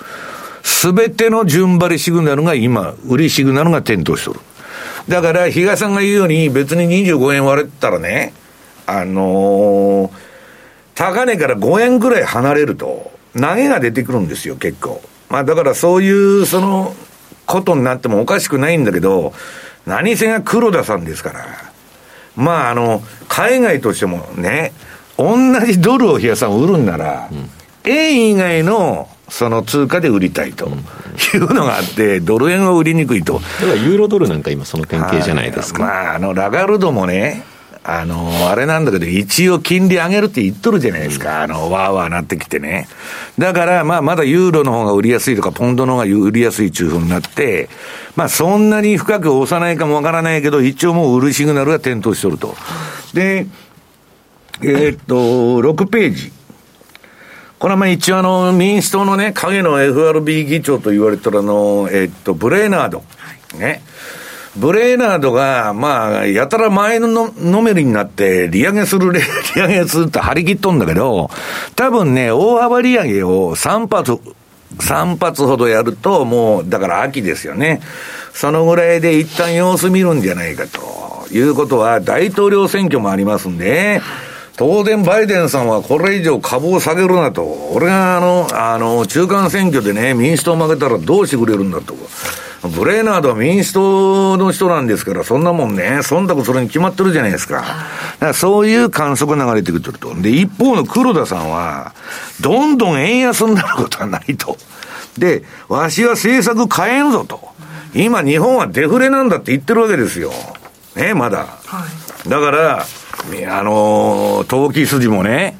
[0.65, 4.41] すべての順張りシグナルが今、売りシグナルが点灯しとる。
[5.09, 8.33] だから、比嘉さんが言うように、別に25円割れたらね、
[8.87, 10.11] あのー、
[10.95, 15.03] 高値から5円ぐらい離れると、投げが出てくるんですよ、結構。
[15.29, 16.95] まあだからそういう、その、
[17.47, 19.33] ことになってもおかしくないんだけど、
[19.87, 21.47] 何せが黒田さんですから。
[22.37, 24.73] まああの、海外としてもね、
[25.19, 27.51] 同じドルを冷やさん売るんなら、うん、
[27.85, 30.69] 円以外のその通貨で売りたいと
[31.35, 33.35] いうのがあって、ドル円は売りにくいと。
[33.35, 35.83] だからユーロドルなんか今その典型じゃないですか。
[35.83, 37.45] まあ、あの、ラガルドもね、
[37.85, 41.43] あの、あれなんだけど、一応金利上げるって言っとるじゃないですか。
[41.43, 42.87] あの、わーわーなってきてね。
[43.39, 47.69] だから、まあ、まだユーロの方が売りやすいとか、ポンドの方が売りやすい中風になって、
[48.15, 52.55] まあ、そんなに深く押さないかもわからないけど、一応もう売るシグナルが点灯しとると。
[53.15, 53.47] で、
[54.61, 56.33] えー、っと、6ページ。
[57.59, 63.05] これはまあ一応あの、民主党のね、影の FRB 議長と言われてるあの、えっと、ブレーナード。
[63.59, 63.83] ね。
[64.57, 69.21] ブレーナードが、まあ、やたら前ののめりになって、利上げする、 利
[69.57, 71.31] 上げするって張り切っとんだけど、
[71.75, 74.19] 多分ね、大幅利上げを3発、
[74.79, 77.81] 3発ほどやると、もう、だから秋ですよね。
[78.35, 84.03] そのぐらいで一旦様子見るんじゃないかということは、大統領選挙もありますんで、
[84.57, 87.43] 当然バイデンさんはこれ以上株を下げるなと。
[87.73, 91.95] 俺があの、あの、中間選挙でね、民主党負けたらどうしてくれるんだと。
[92.69, 97.57] ブレーナードは民主党の人なんですから、そんなもんね、忖度するに決まってるじゃないですか。
[97.57, 97.75] だか
[98.21, 100.15] らそういう観測が流れてくると。
[100.15, 101.93] で、一方の黒田さんは、
[102.41, 104.57] どんどん円安になることはないと。
[105.19, 107.41] で、わしは政策変えんぞと。
[107.95, 110.33] 今日本はデフレなんだって言ってるわけですよ。
[110.95, 111.47] ね、まだ。
[111.67, 111.85] は
[112.27, 115.57] い、だから、あのー、投機筋もね、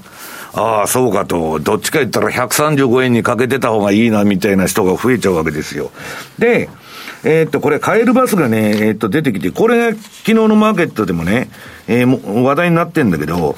[0.55, 5.91] ああ、そうかと、どっちか言ったら135円にかけてた方がいいな、みたいな人が増えちゃうわけですよ。
[6.39, 6.69] で、
[7.25, 11.49] えー、っと、これ、カエルバスがね、えー、っと、出てきて、これが昨日のマーケットでもね、
[11.87, 13.55] えー、話題になってんだけど、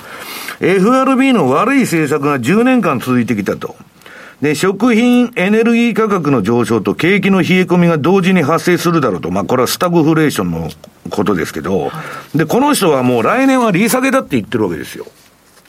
[0.61, 3.75] FRB の悪い政策が10年間続いてきたと。
[4.41, 9.31] で、食品、エネルギー価格の上昇と景気の冷え込みが同時に発生するだろうと。
[9.31, 10.69] まあ、これはスタグフレーションの
[11.09, 11.91] ことですけど、
[12.35, 15.07] で、この人はもう来年は利下げだって言ってるわけですよ。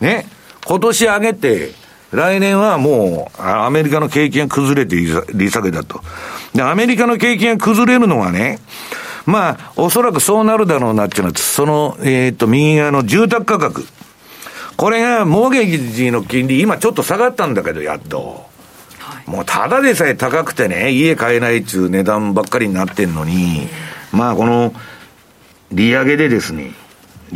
[0.01, 0.27] ね。
[0.65, 1.71] 今年上げて、
[2.12, 4.96] 来年はもう、アメリカの景気が崩れて
[5.34, 6.02] 利下げだと。
[6.54, 8.60] で、アメリカの景気が崩れるのはね、
[9.26, 13.86] まあ、おそらくそうなるだろうなっていうのは、その、えっ、ー、と、右側の住宅価格。
[14.78, 18.46] これが、モーゲージの金利、今ちょっと下がったんだけど、やっと。
[19.26, 23.68] もうただでさえ高くてね、家買えないっちゅう値段ばっかりになってんのに、
[24.12, 24.74] まあこの、
[25.72, 26.72] 利上げでですね、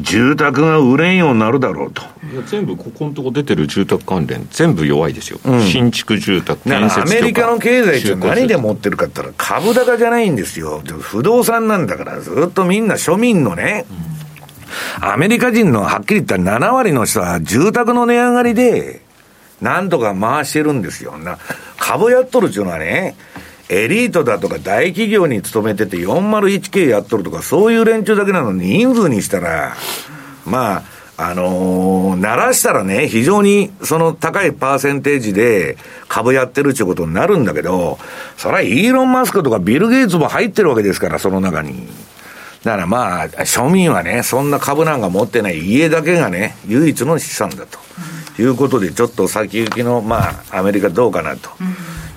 [0.01, 2.01] 住宅が売れんようになるだろうと。
[2.31, 5.39] いや全部ここのとこ出てる住宅関連、全部弱いですよ。
[5.43, 10.81] うん、新築住宅、建設アメリカの経済って何で持ってるかって言ったら株高じゃないんですよ。
[10.99, 13.85] 不動産なんだから、ずっとみんな庶民のね、
[15.01, 19.01] うん、アメリカ人のはっきり言ったら7割の人は住宅の値上がりで、
[19.61, 21.17] なんとか回してるんですよ。
[21.17, 21.37] な
[21.77, 23.15] 株やっとるっていうのはね、
[23.69, 29.75] エリートだとか大企業に勤めてて 401K やっとるとかそういう連中だけなのに人数にしたら、
[30.45, 30.83] まあ、
[31.17, 35.77] あのー、鳴らしたらね、非常にその高いパーセンテージで
[36.07, 37.99] 株やってるっていうことになるんだけど、
[38.37, 41.87] それはイーロン・マスクとかビル・ゲイツも入ってるわけですから、その中に。
[42.63, 47.77] だからまあ、庶民はね、そんな株なんか持ってない家だけがね、唯一の資産だと。
[48.41, 51.49] いうことで、ちょっと先行きの、まあ、アメリカどうかなと。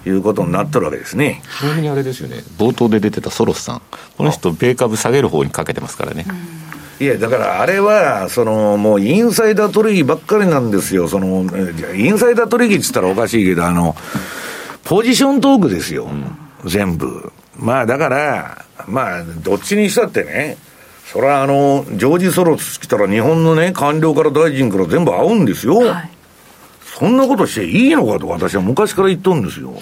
[0.06, 1.42] いうことになってるわけですね。
[1.60, 3.82] ちなみにあれですよね、冒頭で出てたソロスさん、
[4.16, 6.26] この人、米株下げる方にかけてますからね。
[7.00, 11.08] いや、だからあれは、その、もうインサイダー取引ばっかりなんですよ。
[11.08, 11.44] その、
[11.94, 13.96] インサイダー取引って言ったらおかしいけど、あの、
[14.84, 16.04] ポジショントークですよ。
[16.04, 16.36] うん、
[16.68, 17.32] 全部。
[17.56, 20.56] まあだから、まあ、どっちにしたってね、
[21.12, 25.76] それはあの、ジョージ・ソロス来たら日本のね、官僚から大臣から全部会うんですよ。
[25.78, 26.10] はい、
[26.98, 29.74] そんなことしていいのかと私は昔から言っとるんですよ。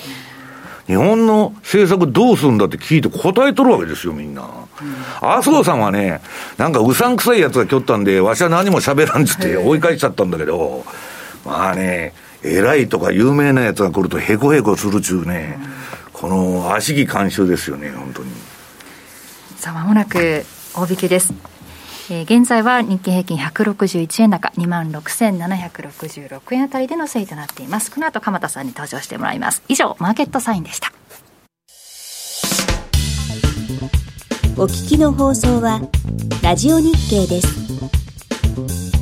[0.86, 4.48] 日本の政策どうするんだって聞いて答えとるわけですよ、みんな。
[5.20, 6.20] 麻生さんはね、
[6.56, 10.84] なんかうさんくさいやつが来よったんで、わしは何も喋らんつって追い返しちゃったんだけど、
[11.44, 15.58] まあね、偉いとか有名なやつが来るとへこへこするちゅうね、
[16.12, 18.30] この足木監修ですよね、本当に。
[19.56, 20.44] さあ、まもなく
[20.74, 21.32] 大引けです。
[22.12, 27.92] えー、現在は日経平均161円高2万6766円あたりでの推移となっています。
[27.92, 29.62] この後鎌田さんに登場してもらいます。
[29.68, 30.92] 以上マーケットサインでした。
[34.56, 35.80] お聞きの放送は
[36.42, 38.99] ラジオ日経です。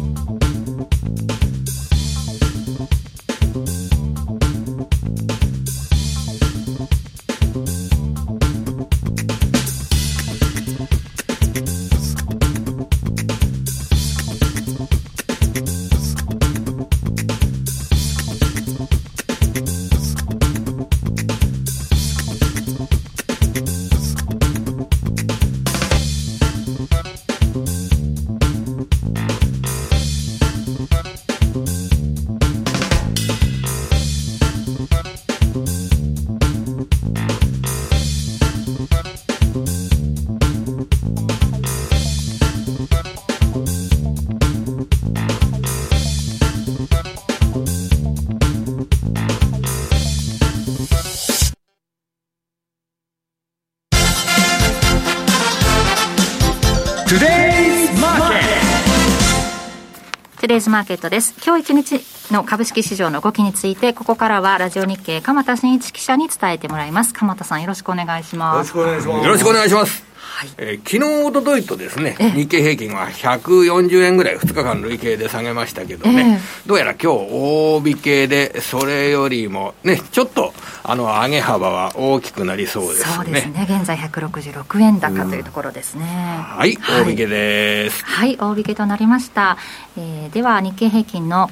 [60.49, 61.35] デイズマーケットです。
[61.45, 67.13] 今日一日の株式市場の動きについて、ここからはラジオ日経、鎌田新一記者に伝えてもらいます。
[67.13, 68.75] 鎌田さん、よろしくお願いします。
[68.75, 69.25] よろしくお願いします。
[69.27, 70.08] よろしくお願いします。
[70.29, 80.53] はい、えー、昨日、おとといとですね、日経平均は140円ぐらい2日間累計で下げましたけどね、えー、どうやら今日大引けで、それよりもね、ちょっと
[80.85, 83.15] あの上げ幅は大きくなりそうですね。
[83.15, 86.05] そうですね、現在166円高というところですね。
[86.05, 88.05] はい、大引けです。
[88.05, 89.57] はい、大引けとなりました。
[89.97, 91.51] えー、では、日経平均の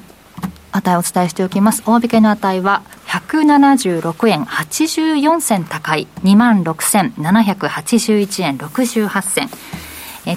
[0.71, 1.81] 値をお伝えしておきます。
[1.85, 9.49] 大引けの値は176円84銭高い26,781円68銭。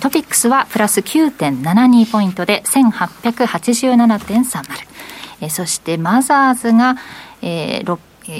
[0.01, 4.91] トピックスはプラス9.72ポイントで1887.30。
[5.49, 6.97] そしてマザーズが、
[7.43, 7.99] えー、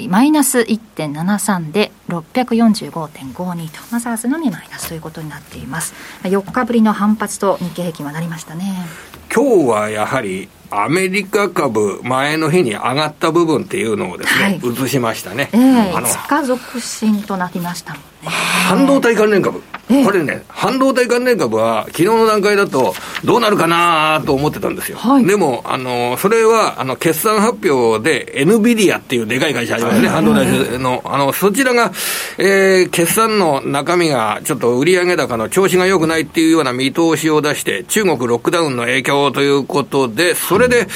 [0.09, 5.93] マイナス1.73で645.52と、マザーズのみマイナスということになっています。
[6.23, 8.85] 4日ぶりの反発と日経平均はなりましたね。
[9.33, 15.49] 今日はやはりアメリカ株、前の日に上がった部分っていうのをですね、はい、移しましたね。
[15.51, 18.29] えー、あの5日続伸となりましたもんね。
[18.29, 19.61] 半導体関連株。
[20.05, 24.97] これね、半導体関連株は、昨日の段階だと、どうなるかなと思ってたんですよ。
[24.97, 31.01] はい、でも、あの、それは、あの、決算発表で、エヌビディアっていうでかい会社ありますね、半導体の。
[31.05, 31.91] あの、そちらが、
[32.37, 40.87] えー、決算の中身が、ちょっと売上高の調子が良くないっていうような見通しを出して、中国ロックダウンの影響ということで、それで、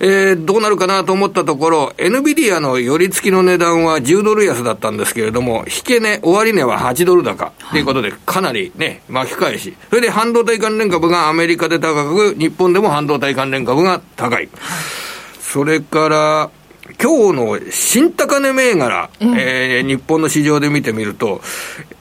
[0.00, 14.48] えー、どうなるかなと思ったところ、エヌビディアの寄り付きの値段は10ドル安だったんですけれども、引け値、終値は8ドル高ということで、かなりね、巻き返し、それで半導体関連株がアメリカで高く、日本でも半導体関連株が高い。
[15.40, 16.50] それから、
[17.00, 21.40] 今日の新高値銘柄、うん、えー、日本の市場で見てみると、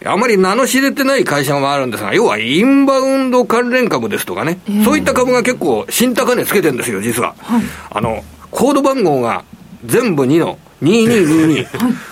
[0.05, 7.35] あまり名の知れてない会社もあるんですが、要はインバウンド関連株ですとかね、えー、そういった株が結構新高値つけてるんですよ、実は。
[7.37, 9.43] はい、あの、コード番号が
[9.85, 11.67] 全部2の2222、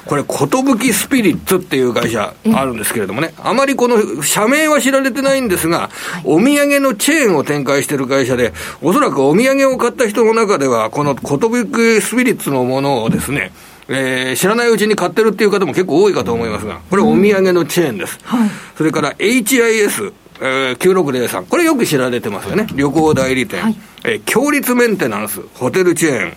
[0.05, 5.89] これ、寿スピリッツっていう会社あるんですけれどもね、あまりこの社名は知られてないんですが、
[6.25, 13.51] お土産のチェーンを展開している会社で、おそらくお土産を買った人の中では、この寿スピリッツのものをですね、
[13.89, 18.19] えー、知らないうちに買ってるっていう方も結構多いかと思いますが、これお土産のチェーンです。
[18.23, 22.67] はい、それから HIS、えー、9603、これよく知られてますよね。
[22.75, 23.61] 旅行代理店。
[23.61, 26.33] はい、えー、強立メンテナンス、ホテルチェーン。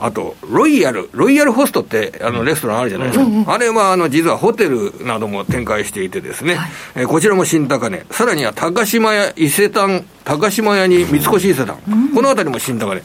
[0.00, 3.24] あと、ロイヤル、ロイヤルホストって、あの、レストランあるじゃないですか。
[3.24, 8.06] うん、あれは、あの、実はホテルなども展開していてですね、はい、えー、こちらも新高値。
[8.10, 13.02] さらには、高島屋伊勢丹、高島屋に三越伊勢丹、うん、このあたりも新高値。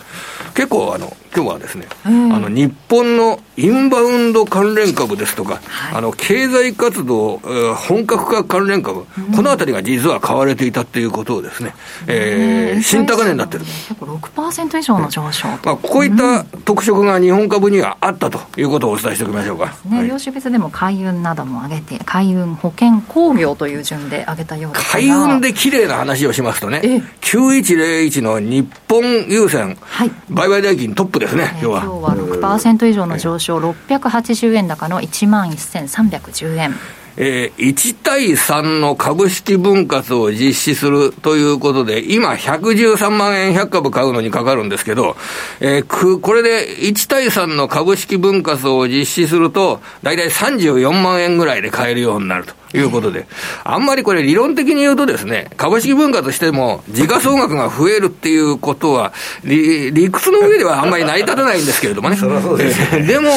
[0.53, 11.73] 結構、あの、今日はですね、あの、日本のインバウンド関連株ですとか、はい、あの、経済活動、えー、本格化関連株、うん、このあたりが実は買われていたっていうことをですね、
[12.07, 13.65] えー、新高値になってる。
[13.65, 19.73] 結構6%以上の上昇、まあ、こういった特色が日本株にはあったということをお伝えしておきましょうか。
[19.85, 26.81] ね、業種別でも海運なども上げて、海運、保険、工業という順で上げたようです海運で綺麗な話をしますとね、
[27.21, 30.11] 9101の日本郵船、はい、
[30.43, 31.83] 売買代金トップですね、今日は。
[31.83, 36.73] 今日は6%以上の上昇、680円高の1万1310円。
[37.15, 45.15] えー、1対3の株式分割を実施するということで、今113万円100株買うのにかかるんですけど、
[45.61, 52.62] えー、く、これで1対3の株式分割を実施すると、だいたい34万円ぐらいで買えるようになると。
[52.73, 53.27] いうことで、
[53.63, 62.15] あんまりこれ理論的に言うとですね、株式分割しても時価総額が増えるっていうことは、理理屈の上ではあんまり成り立たないんですけれどもね。
[62.15, 63.29] そそうです、でも、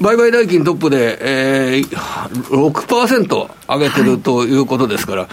[0.00, 1.96] 売買代金トップで、えー、
[2.50, 5.30] 6%上げてるということですから、はい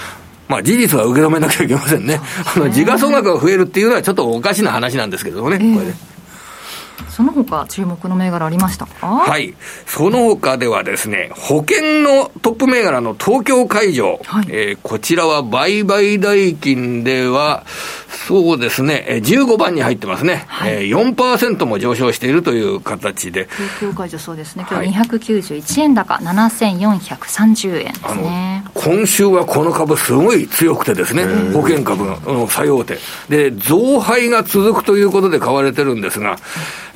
[0.50, 2.20] まあ事実は受け止めなきゃいけませんね。
[2.56, 5.94] あの、時価総額が増えるっていうのはちょっとおかしな話なんですけどもね、えー、これで。
[7.08, 9.08] その他注目の銘柄ありましたか？
[9.08, 9.54] はい。
[9.86, 17.66] その他ではですね、保険のトップ銘柄の東京会場、はい、えー、こちらは売買代金では、
[18.10, 23.48] そうですね、15番に入ってますね、はいえー、4%も上昇しているという形で。
[23.50, 28.64] 東京会場そうですね、今日291円高、はい、7430円ですね。
[28.74, 32.98] 今週はこの株すごい強くてですね、保険株の最大手。
[33.30, 36.38] で、増配が続くということで買われてるんですが、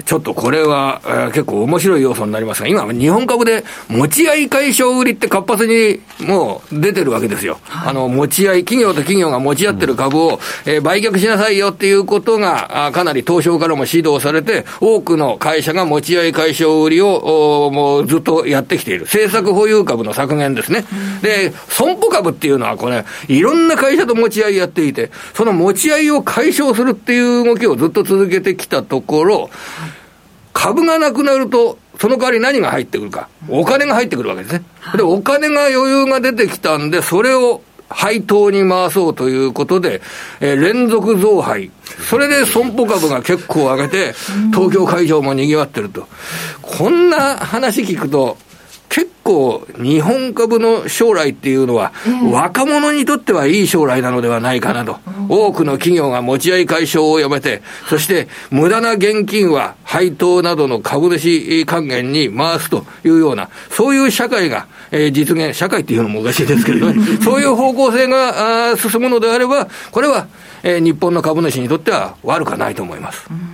[0.06, 7.60] ちょっとこれは、えー、結構面白い要素になりますが、今、日本株で持ち合い解消売りって活発にもう出てるわけですよ。
[7.64, 19.02] はい、あの、持ち合い、企業と企業が持ち合ってる株を、えー、売却しなさいよっていうことが、かなり東証からも指導されて、多くの会社が持ち合い解消売りを、もうずっとやってきている。
[19.02, 20.86] 政策保有株の削減ですね。
[21.22, 29.50] で、損保株っていうのはこれ、いろんな会社と持ち合いやっていて、その持ち合いを解消するっていう動きをずっと続けてきたところ、
[30.54, 33.28] 株がなくなると、その代わり何が入ってくるか。
[33.50, 34.64] お金が入ってくるわけですね。
[34.96, 37.62] で、お金が余裕が出てきたんで、それを
[37.94, 40.02] 配当に回そうということで、
[40.40, 41.72] えー、連続増配。
[42.10, 44.14] それで損保株が結構上げて、
[44.52, 46.08] 東京会場も賑わってると。
[46.62, 48.38] こんな話聞くと、
[48.94, 51.94] 結構、日本株の将来っていうのは、
[52.32, 55.00] 若者にとってはいい将来なのではないかなと。
[55.30, 70.28] 多くの企業が持ち合い解消をやめて、そして無駄な現金は配当などの株主還元に回すというような、そういう社会が、えー、実現、社会っていうのもおかしいですけれどね、 そういう方向性が進むのであれば、これは、
[70.62, 73.26] えー、日本の株主にとっては悪くないと思います。
[73.32, 73.53] うん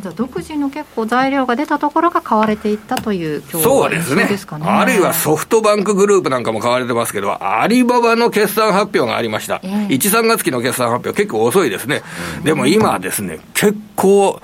[0.00, 9.60] じゃあ独自の結構材料が出たところが買われていったという今日そうですねですかねあるいはソフトバンクグループなんかも買われてますけど、アリババの決算発表がありました。
[9.62, 12.02] えー、1、3月期の決算発表結構遅いですね。
[12.44, 14.40] でも今ですね、結構、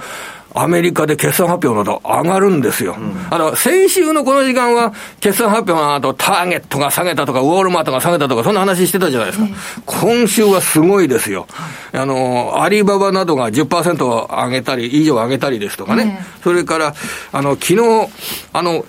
[0.55, 2.95] アメリカで決算発表など上がるんですよ。
[2.99, 9.47] うん、あの、先週のこの時間は、決算発表の後、ターゲットが下げたとか、ウォールマートが下げたとか、そんな話してたじゃないですか。
[9.87, 11.47] 今週はすごいですよ。
[11.93, 16.25] あの、アリババなどが10%上げたり、以上上げたりですとかね。
[16.43, 16.95] それから、
[17.33, 18.09] あの、昨日、
[18.53, 18.85] あの、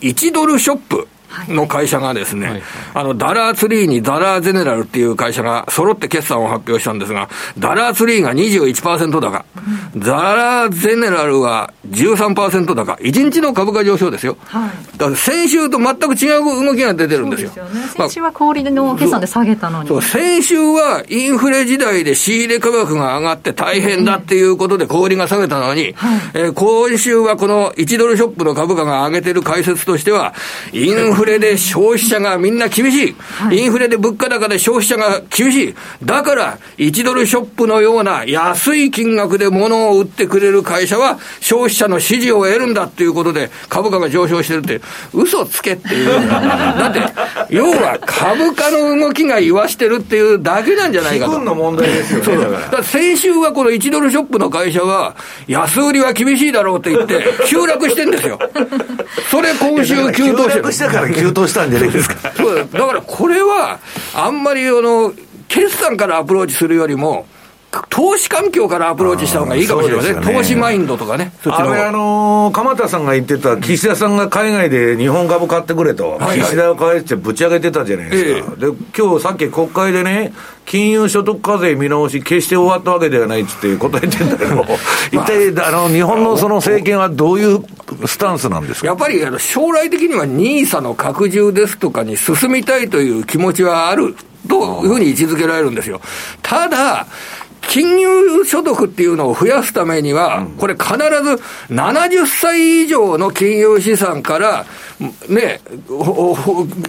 [0.00, 1.08] 1ドルショップ。
[1.48, 2.62] の会社がですね、はい、
[2.94, 7.28] あの、ダラーツリーにダラーゼネラルっていう会社が揃って決算を発表したんですが、
[7.58, 9.44] ダラーツリーが21%高、
[9.94, 14.36] うん、ダラーゼネラルは13%高、1日の株価上昇ですよ。
[14.44, 17.50] はい、だから先週と全く違う動きが出てるんですよ。
[17.50, 19.88] すよね、先週は小売の決算で下げたのに。
[19.88, 30.34] そう、先週はインフレ時代で仕入れ価格が上がって大変だっていうことで小売が下げたのに、はい、えー、今週はこの1ドルショップの株価が上げてる解説としては、
[30.72, 33.16] インフレフレで消費者がみんな厳し
[33.50, 33.56] い。
[33.56, 35.74] インフレで物価高で消費者が厳しい。
[36.04, 44.82] だから、1ドルショップのような安い金額で物を売ってくれる会社は、消費者の支持を得るんだっていうことで、株価が上昇してるって、
[45.14, 46.06] 嘘つけっていう。
[46.28, 47.00] だって、
[47.48, 51.38] 要は株価の動きが言わしてるっていうだけなんじゃないかと。
[51.38, 52.44] の問題ですよね。
[52.44, 55.16] だから先週はこの1ドルショップの会社は、
[55.46, 58.38] 安売りは厳しいだろうって言って、急落してんですよ。
[59.30, 60.64] それ今週急騰してる。
[61.14, 62.32] 急騰したんじゃないですか。
[62.36, 63.78] そうだからこれは、
[64.14, 65.12] あんまりあの、
[65.48, 67.26] 決算からアプローチするよりも、
[67.90, 80.32] 投資環境からアプローチした方がいいかもしれませんね、投資マインドとかね、あれ、あのー、鎌田さんが言ってた、岸田さんが海外で日本株買ってくれと、はいはい、岸田を買えってぶち上げてたじゃないですか、えー、で今日さっき国会でね、
[80.66, 84.64] 金融所得課税見直し、決して終わったわけではないっつって答えてんだけど、
[85.12, 87.62] 一体あの日本のその政権はどういう
[88.06, 88.86] スタンスなんですか？
[88.86, 94.16] やっぱりあの将来的には NISA の拡充ですとかに進みたいという気持ちはある
[94.48, 96.00] というふうに位置づけられるんですよ。
[96.42, 97.06] ただ、
[97.68, 100.98] 金融所得っていうのを増やすためには、これ必ず
[101.72, 104.66] 70歳以上の金融資産から、
[105.28, 105.60] ね、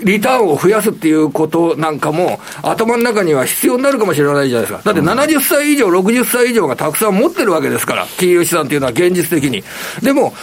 [0.03, 4.81] リターンを増やすっていうことなんかも、頭の中には必要になるかもしれないじゃないですか。
[4.83, 9.63] だって70歳以上、60歳以上がたくさん持ってるわけですから、金融資産っていうのは現実的に。
[10.01, 10.33] でも、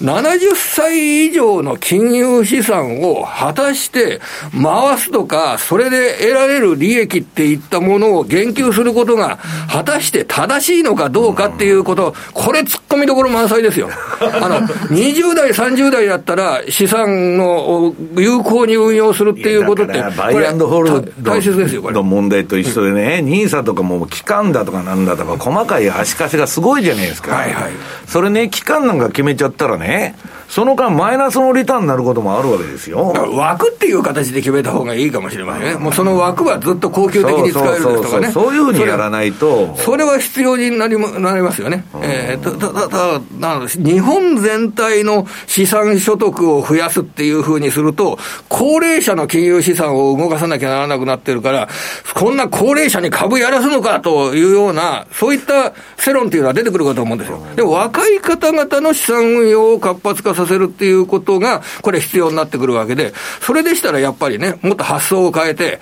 [0.00, 4.20] 70歳以上の金融資産を果たして
[4.52, 9.38] 回すとか、それで得られる利益っていったものを言及することが、
[9.70, 13.90] 果たして正しいのかどうかっていうこと、これ突っ込みどころ満載ですよ。
[14.20, 21.94] あの、20代、30代だったら資産の有効に運用するっていうことって、バイアンドホールド大切ですよ、これ。
[21.94, 27.34] の問題と一緒でね、ニーサとかも期間だとかなんだとか、細かい足かせがすごいじゃないですか。
[27.34, 27.70] はいはい。
[28.06, 30.14] それね、期間なんか決めちゃったらね、ね。
[30.50, 33.14] その間、マイナスのリターンになることもあるわけですよ。
[33.36, 35.74] 枠っていう形で決めた方がいいかもしれませんね。
[35.76, 38.32] もうその枠はずっと高級的に使えるですとかね。
[38.32, 39.76] そういうふうにやらないと。
[39.76, 41.84] それは必要になりなりますよね。
[42.02, 51.68] えー、ただ、ただ、日本全体の資産所得を増やすっていうふうにすると、高齢者の金融資産を動かさなきゃならなくなってるから、
[52.14, 57.40] こんな高齢者に株やらすのかというような、そういった世論っていうのは出てくるかと思うんですよ。
[57.54, 65.80] でも若い方々の資産運用を活発化させるっていうことが、これ必要になってくるわけで、それでしたらやっぱりね、もっと発想を変えて、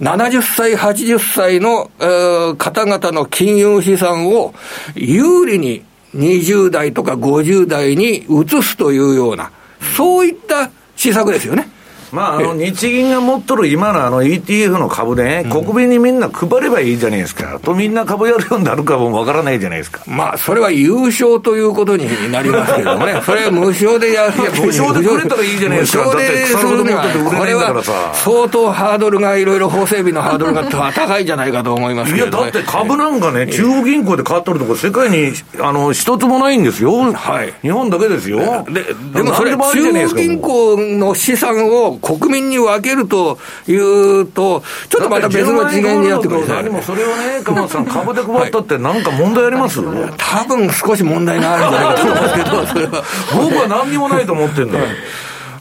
[0.00, 4.54] 70歳、80歳の、えー、方々の金融資産を
[4.94, 5.84] 有利に
[6.16, 9.52] 20代とか50代に移すというような、
[9.96, 11.68] そういった施策ですよね。
[12.12, 20.02] まあ、あの 日銀が持っとる今のあの ETF の株で、ね、国民にみんな配ればいいじゃないですか、とみんな株やるようになるかもわからないじゃないですか。
[20.06, 27.04] まあ、それは優勝ということになりますけどもね、 それは無償でやる無償でくれたらいいじゃないですか、無償でするには、
[27.38, 27.82] これは
[28.12, 38.64] 相当ハードルが、いろいろ法整備のハードルが高いんじゃないかと思いますけど、ね、いや、だって株なんかね、中央銀行で買っとるとこ、世界にあの一つもないんですよ、はい、日本だけですよ。
[38.68, 38.84] で
[39.14, 53.04] でもそれ、中央銀行の資産を国民に分けるというと、ちょっとまた別の次元になってくる何もそれをね、鎌田さん、株で配ったって、なんか問題あります、はい、多分少し問題があるんじゃないかと思うんですけど。
[53.36, 54.84] 僕は何にもないと思ってんだよ。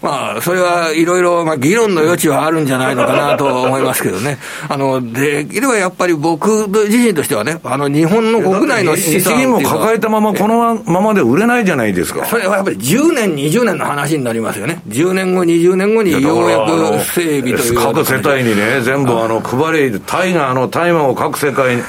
[0.01, 4.39] まあ、それはいろいろ、まあ、議論の余地はあるんじゃないのかなと思いますけどね。
[4.67, 12.25] あの、できればやっぱり僕自身としてはね、あの、日本の国内の資産も抱えたまま、このままで売れないじゃないですか。
[12.25, 14.81] それはやっぱり10年、20年の話になりますよね。
[14.89, 21.81] 10年後、20年後にようやく整備という各世帯にね、全部あの、配れ、タイガーの大麻を各世帯、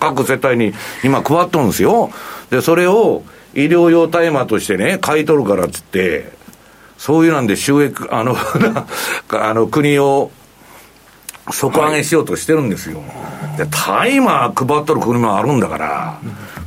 [0.00, 0.72] 各世帯に
[1.04, 2.10] 今配っとるんですよ。
[2.50, 3.22] で、それを、
[3.54, 6.37] 医療用大麻としてね、買い取るからっつって、
[6.98, 8.36] そういうなんで収益、あの、
[9.30, 10.30] あの国を
[11.52, 13.02] 底上げしようとしてるんですよ。
[13.56, 16.18] で、大麻配っとる国もあるんだから、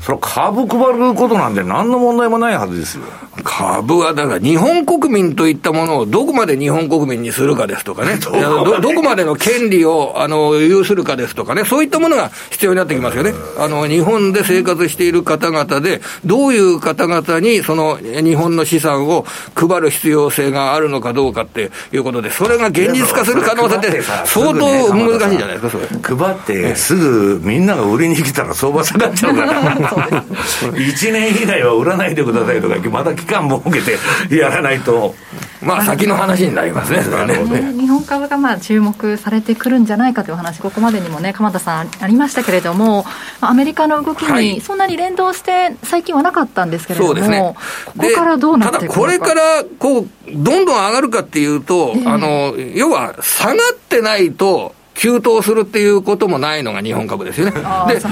[0.01, 3.03] それ株配ることなんて何の問題もないはずですよ。
[3.43, 13.33] 株はだから日本国民といったものをどこまで日本国民にするかですとかね、 どどこまでの権利をあの有するかですとかね、そういったものが必要になってきますよね。
[13.57, 19.25] あの日本で生活している方々で、どういう方々にその日本の資産を
[19.55, 26.15] 配る必要性があるのかどうかっていうことで、それが現実化する可能性って相当難しいじゃないですか。
[26.15, 29.61] 配ってすぐみんなが売りに来たら相場下がっちゃうから。
[30.73, 33.81] 1年以内は売らないでくださいとか、また期間設け
[34.29, 35.15] てやらないと。
[35.61, 37.35] まあ、先の話になりますね、それはね。
[37.73, 43.05] 日本株がまあ注目されてくるんじゃないかという話、ここまでにもね、鎌田さん、ありましたけれども、
[43.41, 47.55] アメリカの動きにそんなに連動して、最近はなかったんですけれども、そうですね、
[47.85, 57.53] ここからどうなっていくただ、これからこうどんどん上がるかっていうと、あの要は下がってないと、急騰するっていうこともないのが日本株ですよね。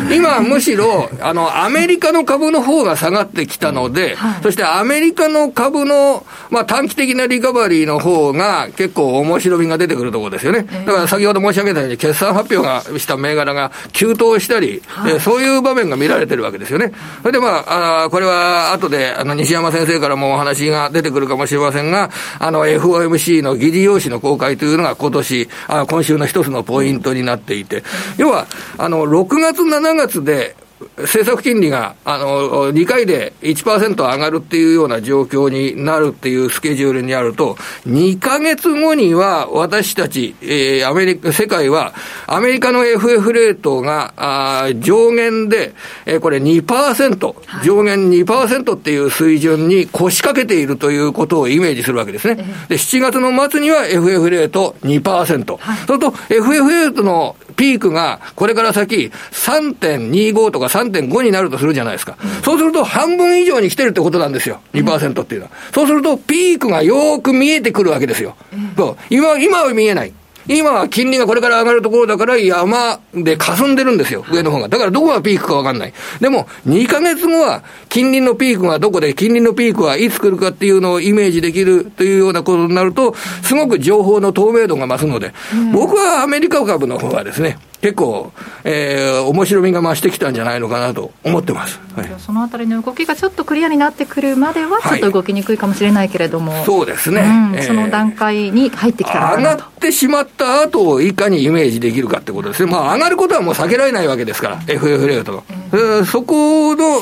[0.09, 10.63] で、今むしろ、あの、アメリカの株の方が下がってきたので、はい、そしてアメリカの株の、まあ短期的なリカバリーの方が結構面白みが出てくるところですよね。
[10.63, 16.91] だから先ほど申し上げたように、決算発表がした銘柄が急騰したり、はい、そういう場面が見られてるわけですよね。
[17.21, 22.09] それでまあ、あこれは後で、あの、西山先生からもお話が出てくるかもしれませんが、
[22.39, 27.84] あの、FOMC の議事要旨の公開というのが今年、あ今週の一つのポイントになっていて、
[28.17, 28.45] 要は、
[28.78, 30.55] あの、6月、7月で、
[30.97, 37.55] 政策金利があの2回で1%上がるっていうような状況になるっていうスケジュールにあると、
[37.86, 41.93] 2か月後には私たち、えー、アメリカ、世界は、
[42.27, 45.73] アメリカの FF レートがあ上限で、
[46.05, 52.36] えー、これ2%、上限2%っていう水準に腰掛けているということをイメージするわけですね。
[52.69, 55.57] で、7月の末には FF レート2%。
[55.57, 62.17] はい、それと FF レートのピークがこれから先3.25とか3.5になるとするじゃないですか。
[62.43, 64.61] そうすると半分以上に来てるってことなんですよ。
[64.73, 65.51] 2%っていうのは。
[65.73, 68.35] そうするとピークがよーく見えてくるわけですよ。
[68.77, 70.13] そう今、今は見えない。
[70.49, 74.67] 今は金利がこれから上がるところだから山で霞んでるんですよ、上の方が。
[74.67, 75.93] だからどこがピークかわかんない。
[76.19, 85.33] でも、2ヶ月後は金利のピークがどこで、金利のピークはいつ来るかっていうのをイメージできるというようなことになると、すごく情報の透明度が増すので、
[85.71, 88.32] 僕はアメリカ株の方はですね、結構、
[88.65, 97.55] えー、面白みが増してきたんじゃないのかなと思ってます、はい、そのあたりの動きがちょっとクリアになってくるまでは、ちょっと動きにくいかもしれないけれども、はい、そうですね、うん。
[97.55, 106.99] えー、その段階に入ってきた上がってしまった後をいかにイメージできるかってことですね、まあ、上がることはもう避けられないわけですから、FF レートの、えー、そこの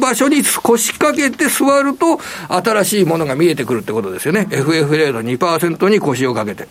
[0.00, 6.68] 場所に腰掛けて座ると、新しいものが見えてくるってことですよね、FF レート2%に腰をかけて。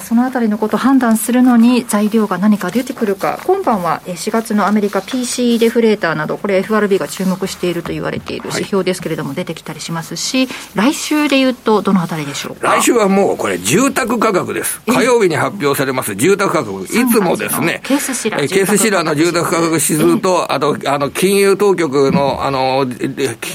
[0.00, 3.40] そのあたりのことを判断するのに材料が何か出てくるか。
[3.44, 12.68] 今晩は4月のアメリカ PC デフレーターなどこれ FRB が注目していると言われている指標ですけれども出てきたりしますし、はい、来週でいうとどのあたりでしょうか？
[12.76, 14.80] 来週はもうこれ住宅価格です。
[14.86, 16.84] 火曜日に発表されます住宅価格。
[16.84, 17.80] いつもですね。
[17.84, 22.86] ケースシラーケースシラーの住宅価格指数と、あとあの金融当局のあの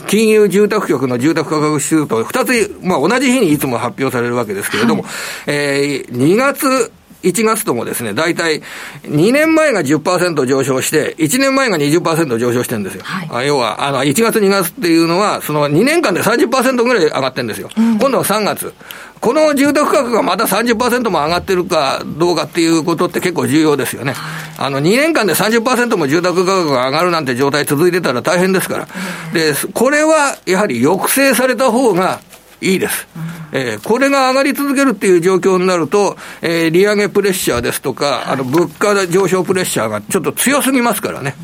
[0.07, 5.11] 金融住宅局の住宅価格指数と2つ、まあ、同じ日にいつも発表されるわけですけれども、はい、
[5.47, 6.91] えー2月
[7.23, 8.61] 1月ともですね、大体
[9.03, 13.03] 2年前が10%上昇して、1年前が20%上昇してるんですよ。
[13.03, 17.69] はい、要は、あの、1月2月っていうのは、その2年間で30%ぐらい上がってるんですよ。
[17.75, 18.73] うん、今度は3月。
[19.19, 24.13] この住宅価格がまた30%も上がってるかどうかっていうことって結構重要ですよね。
[24.57, 28.87] あの、2年間で30%も住宅価格が上がるなんて状態続いてたら大変ですから。
[29.33, 32.19] で、これはやはり抑制された方が
[32.61, 33.07] いいです。
[33.51, 41.35] えー、これが上がり続けるっていう状況になると、えー、利上げプレッシャーですとか、あの物価上昇プレッシャーがちょっと強すぎますからね。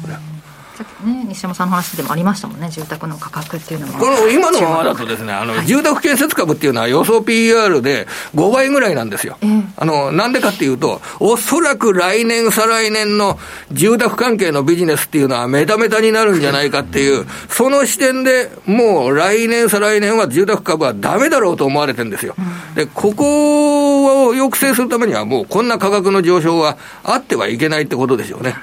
[0.76, 4.00] さっきね、西山さんの話でもありましたもんね、住宅の価格っていうのは。
[4.00, 9.38] この今のままだとですね、あの、はい、住宅建設株っていうのは予想 PR で5倍ぐらいなんですよ。
[9.42, 13.40] えー、あの、なんでかっていうと、おそらく来年、再来年の
[13.72, 22.36] 住宅関係のビジネスっていうのはメタメタになるんじゃないかっていう、その視点でもう来年、再来年は住宅株はダメだろうと思われてるんですよ。
[22.76, 28.56] で、ここを抑制するためにはもうこんな価格の上昇はあってはいけないってことでしょうね。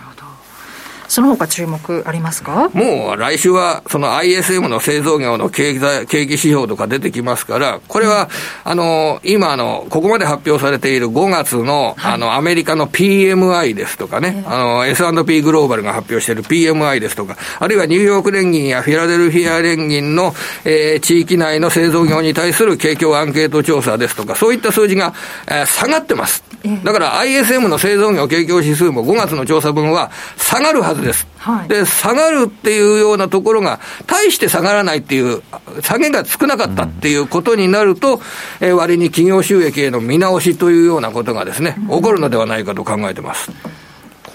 [1.11, 2.70] その他注目ありますか？
[2.72, 8.28] もう来週は、その ISM の製造業の景気景気指標とか出てきますから、これは、
[8.62, 20.32] あの、今、あの、ここまで発表されている5月の、あの、アメリカの PMI ですとかね、あの、S&P グローバルが発表している PMI ですとか、あるいはニューヨーク連銀やフィラデルフィア連銀の、
[20.64, 25.12] えー、地域内の製造業に対する景況アンケート調査ですとか、そういった数字が、
[25.48, 26.44] えー、下がってます。
[26.84, 31.26] だから ISM の製造業景況指数も5月の調査分は下がるはずです。
[31.38, 35.42] はい、で、下がるっていうようなところが、大して下がらないっていう、
[35.82, 38.20] 下げが少なかったっていうことになると、うん、
[38.61, 43.51] えー、割に企業収益への見直しというようなことがですね、起こるのではないかと考えてます。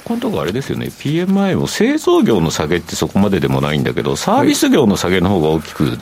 [0.05, 5.97] このところあれですよね、PMI も製造業の下げってそこまででもないんだけど、サービス業の下げの方が大きく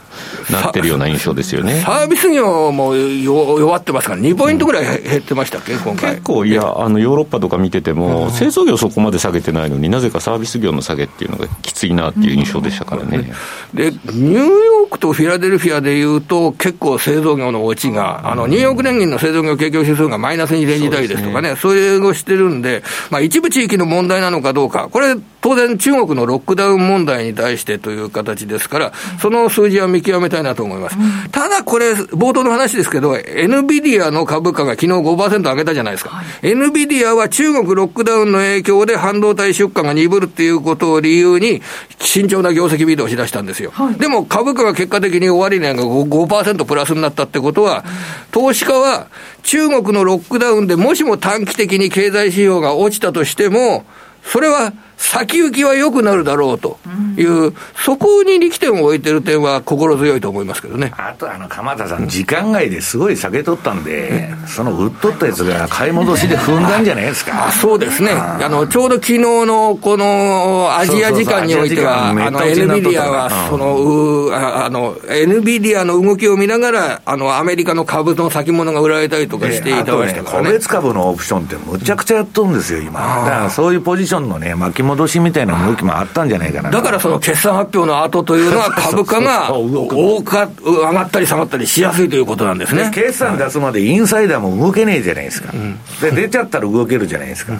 [0.51, 1.81] なってるような印象ですよね。
[1.85, 6.15] サービス業も弱ってますから、2ポイントぐらい減ってましたっけ、今回。
[6.15, 13.31] 結構、いや、あのヨーロッパとか見てても、製造業そこまで下げてないのになぜかサービス業の下げっていうのがきついなっていう印象でしたからね。
[13.73, 30.97] で、ニューヨークとフィラデルフィアでいうと、結構製造業の落ちが、あの、ニューヨーク連銀の製造業景況指数がマイナスに転じたいですとかね、それをしてるんで、まあ一部地域の問題なのかどうかか、これ、当然、中国のロックダウン問題に対してという形ですから、その数字は見極めたいなと思います。
[30.97, 36.09] うん、ただ、これ、冒頭の話ですけど、NVIDIA の株価が昨日5%上げたじゃないですか。
[36.09, 41.61] はい、NVIDIA は中国ロックダウンの影響で半導体出荷が鈍るっていうことを理由に、
[41.99, 43.71] 慎重な業績ビードをしだしたんですよ。
[43.73, 47.83] はい、でも、株価が結果的に終値が 5%, 5プラスになったってことは、
[48.31, 49.07] 投資家は
[49.43, 53.82] 中国のロックダウンでもしも短期的に経済指標が落ちたとしても、
[54.25, 54.73] それは
[55.03, 56.79] 先行きは良くなるだろうと
[57.17, 60.93] いう、うん、そこに力点を置いてる点は心強いと思いますけどね。
[60.97, 67.33] あと、あの、鎌田さん、時間外ですごい下げとったんで、その売っとったやつが買い戻しで踏んだんじゃないですか。
[67.47, 68.11] あそうですね。
[68.13, 80.47] あの、ちょうど昨日のこのアジア時間においては、あの、エヌビディアは、その、うあの、エヌビディアの動きを見ながら、あの、アメリカの株の先物が売られたりとかしていたわけですからね。
[80.47, 82.99] 個別株のオプションってむちゃくちゃやっとるんですよ、今。
[83.01, 86.71] だからそういうポジションのね、巻き戻しみたいな動きもあったんじゃないかな。
[86.71, 92.91] だからその決算発表の後というのは株価が 大か上がったり下がったりしやすいということなんですね。
[92.93, 95.53] 決算出すまでインサイダーも動けねえじゃないですか。
[96.01, 97.53] で、出ちゃったら動けるじゃないですか。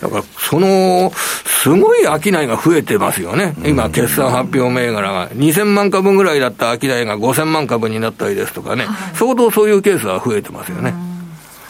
[0.00, 1.12] だから、その、
[1.46, 3.54] すごい商いが増えてますよね。
[3.64, 5.28] 今、決算発表銘柄が。
[5.30, 8.86] 2000万株ぐらいだった商いが5000万株になったりですとかね。
[9.14, 11.13] 相当そういうケースは増えてますよね。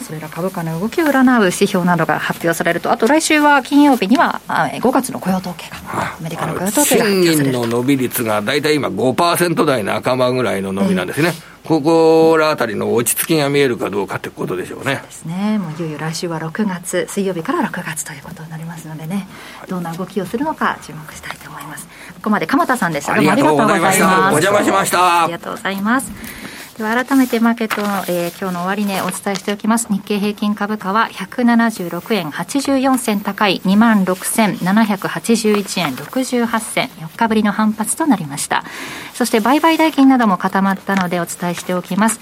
[0.05, 11.29] それら株価の動きを占う指標などが発表されると、あと来週は金曜日には5月の雇用統計が、アメリカの雇用統計が発表される賃金の伸び率が大体今5%台半ばぐらいの伸びなんですね。
[11.29, 14.97] えー、ここらあたりの落ち着きが見えるかどうかということでしょうね。
[14.97, 15.57] そうですね。
[15.57, 19.27] もういよいよ来週は6月、水曜日から6月ということになりますのでね、
[19.67, 21.87] どんな動きをするのか注目したいと思います。
[22.13, 23.15] ここまで鎌田さんでした。
[23.15, 24.27] どうもありがとうございました。
[24.27, 25.23] お邪魔しました。
[25.23, 26.44] ありがとうございます。
[26.77, 29.87] では改めてマーケットの、えー、今日の終値お伝えしておきます。
[29.89, 36.87] 日経平均株価は176円84銭高い2万6781円68銭。
[36.89, 38.65] 4日ぶりの反発となりました。
[39.13, 42.19] そして売買代金なども固まったのでお伝えしておきます。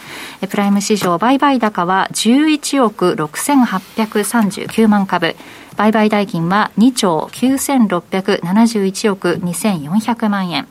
[0.47, 5.35] プライム市場売買高は11億6839万株。
[5.77, 10.67] 売買代金は2兆9671億2400万円。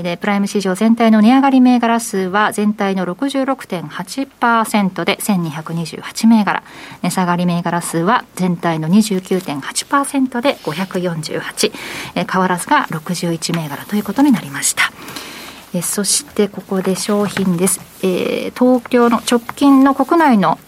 [0.00, 6.62] で、プライム市場全体の値上がり銘柄数は全体の66.8%で1228銘柄。
[7.02, 11.72] 値下がり銘柄数は全体の29.8%で548。
[12.14, 14.90] え変わらずが61銘柄ということになりました。
[15.74, 17.80] えそしてここで商品です。
[18.02, 20.58] えー、東京の直近の国内の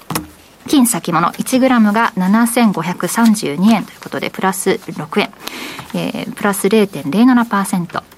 [0.68, 5.30] 金先物 1g が7532円ということでプラス6円、
[5.94, 8.13] えー、プラス0.07%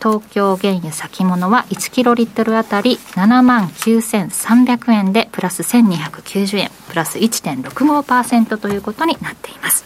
[0.00, 9.84] 東京原油先物は1キロリットルあたり7万9300円でプラス1290円プラス1.65%ということになっています。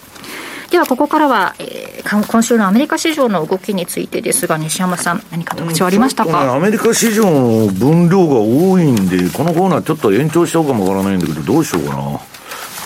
[0.70, 12.20] ではここからは、えー、今週のアメリカ市場の動きについてですが西山さん何か特徴ありましたか、うん、アメリカ市場の分量が多いんでこのコーナーちょっと延長しようかもわからないんだけどどうしようかな。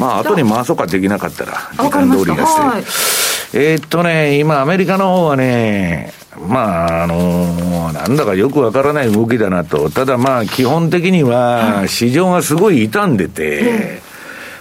[0.00, 6.12] まあ後に回そうかできなかったら時間通りがして、えー、っとね今アメリカの方はね
[6.47, 9.91] まあ、あのなんだかよくわからない動きだなと。
[9.91, 14.01] ただまあ、基本的には、市場がすごい傷んでて、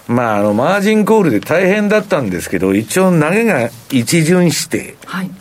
[0.08, 5.32] まあ、あの、マージンコールで大変だったんですけど、一応投げが一巡して、はい、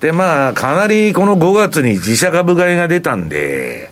[0.00, 3.90] で、まあ、かなりこの5月に自社株買いが出たんで、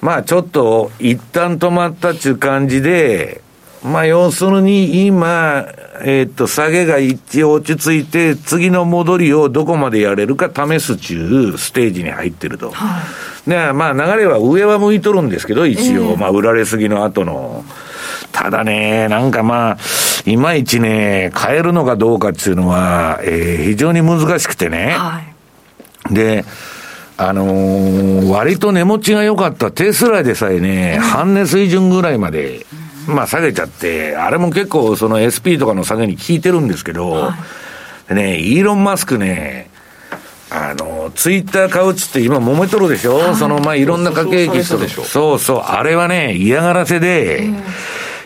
[0.00, 3.42] まあ、ちょっと一旦止まったっていう感じで、
[3.84, 5.66] まあ、要するに今、
[6.02, 12.70] えっ、と、下げが一応落ち着いて、次の戻りをどこまでやれるか試す中、ステージに入ってると。
[12.70, 13.02] は
[13.46, 17.62] い、で、まあ、流れは上は向いとるんですけど、一応、えー、まあ、売られすぎの後の。
[18.32, 19.78] ただね、なんかまあ、
[20.24, 24.94] いまいちね、変えるのかどうかっていうのは、えー、非常に難しくてね。
[24.96, 25.20] は
[26.10, 26.46] い、で、
[27.18, 32.64] あのー、割と値持ちが良かったテスラでさえね、半値水準ぐらいまで、
[33.06, 37.36] まあ下げちゃって、あれも結構その SP とかの下げに効いてるんですけど、は
[38.10, 39.70] い、ね、イーロン・マスクね、
[40.50, 47.48] あの、ツイッター買うっつって今揉めとるでしょ、はい、そのまあいろんな家計機と、そうそう、あれはね、嫌がらせで、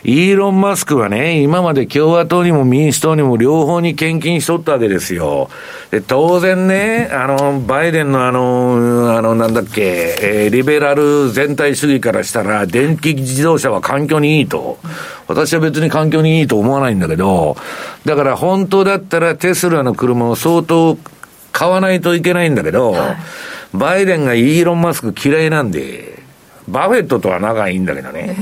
[0.05, 5.51] イーロン・マスクはね、今まで共和党にも民主党にも両方に献金しとったわけですよ。
[5.91, 14.79] で、当然ね、あの、バイデンのあの、あの、なんだっけ、えー、リベラル全体主義からしたら、電気自動車は環境にいいと。
[15.27, 17.57] 私は別に環境にいいと思わないんだけど、
[18.05, 20.97] だから本当だったらテスラの車を相当
[21.53, 23.17] 買わないといけないんだけど、はい、
[23.75, 26.23] バイデンがイーロン・マスク嫌いなんで、
[26.69, 28.37] バフェットとは仲いいんだけどね。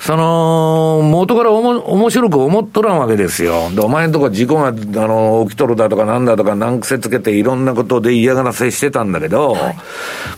[0.00, 3.68] その、元からおも、面白く思っとらんわけですよ。
[3.70, 9.76] で、お前んとこ事故が、あの、起きとるだとかなんだとか難癖つけていろんなことで嫌がらせしてたんだけど、はい、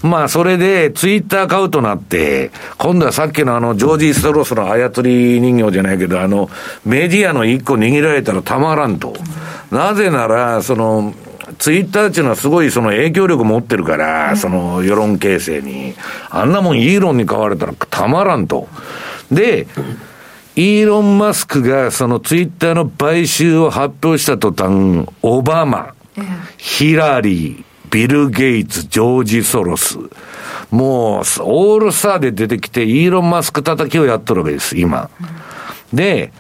[0.03, 6.49] まあ、それで、ツイッター買うとなって、今度はさっきのあの、ジョージ・ストロスの操り人形じゃないけど、あの、
[6.87, 9.15] メディアの一個握られたらたまらんと。
[9.71, 11.13] うん、なぜなら、その、
[11.59, 15.95] ツイッターっていうのはすごいその影響力持ってるから、その世論形成に。
[16.31, 18.69] あんなもんイーロンに買われたらたまらんと。
[19.31, 19.67] で、
[20.57, 25.95] イーロン・マスクがそのツイッターの買収を発表した途端、オバマ、
[26.57, 29.99] ヒラリー、ビル・ゲイツ、ジョージ・ソロス。
[30.71, 35.11] もう、オールスターで出てきて、イーロン・マスク叩きをやっとるわけです、今。
[35.93, 36.33] で、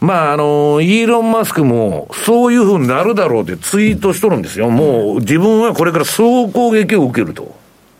[0.00, 4.70] まあ、あの、イーロン・マスクも、そういうふうになるだろうってツイートしとるんですよ。
[4.70, 7.54] もう、自分はこれから総攻撃を受けると。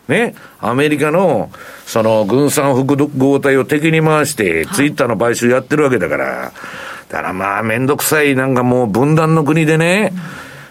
[0.09, 1.51] ね、アメリカの、
[1.91, 6.53] その、軍産複合体を敵に回して、ツイッターの買収やってるわけだから、
[7.09, 10.13] だからまあ、めんどくさい、なんかもう分断の国でね、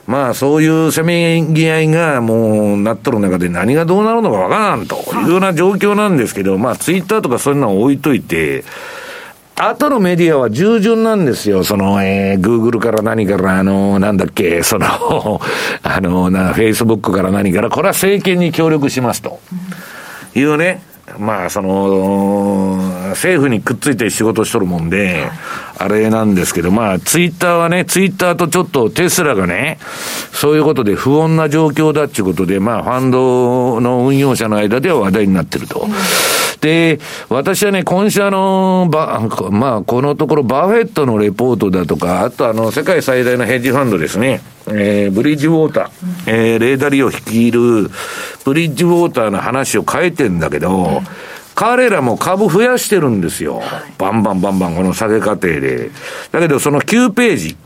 [0.08, 4.96] まあ、そういうせめぎ合いがもうなっとる中で何がどうなるのかわからんと。
[4.96, 5.26] い。
[5.26, 8.64] うような状況なんですけど、まあ、ツイッターとかそういうのを置いといて、
[9.58, 11.66] 後のメディアは従順なんですよ。
[11.66, 14.88] その、えー、Google から何から、あの、なんだっけ、その、
[15.84, 19.42] あの、な、Facebook から何から、これは政権に協力しますと。
[20.34, 20.82] いうね、
[21.18, 22.78] まあ、その、
[23.12, 25.30] 政府にくっついて仕事しとるもんで、
[25.78, 29.80] あれなんですけど、まあ、ツイッターはね、ツイッターとちょっとテスラがね、
[30.32, 35.88] そういうことで不穏な状況だっていうことで、まあ、ファンドの運用者の間では話題になってると。
[36.62, 37.00] で、
[37.30, 44.42] 私はね、今週あの、ば、まあ、このところバフェットのレポートだとか、あとあの、世界最大のヘッジファンドですね。
[44.68, 45.90] えー、ブリッジウォーター、
[46.28, 47.90] えー、レーダリを率いる
[48.50, 51.04] ブリッジウォーターの話を変えてんだけど、
[51.54, 53.62] 彼らも株増やしてるんですよ。
[54.00, 55.92] バンバンバンバンこの下げ過程で。
[56.32, 57.58] だけどその9ページ。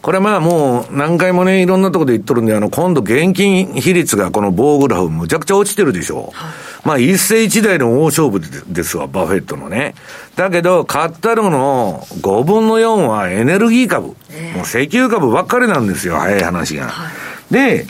[0.00, 6.32] これまあもう何回もね、いろんなところで言っとるんで、あの、今度現金比率がこの棒グラフむちゃくちゃ落ちてるでしょ。
[6.34, 6.52] はい、
[6.84, 9.94] まあ一世一代の大勝負ですわ、バフェットのね。
[10.34, 14.16] だけど、買ったのの5分の4はエネルギー株。
[14.30, 16.88] えー、もう石油株ばっかりなんですよ、早い話が。
[16.88, 17.08] は
[17.52, 17.86] い、で、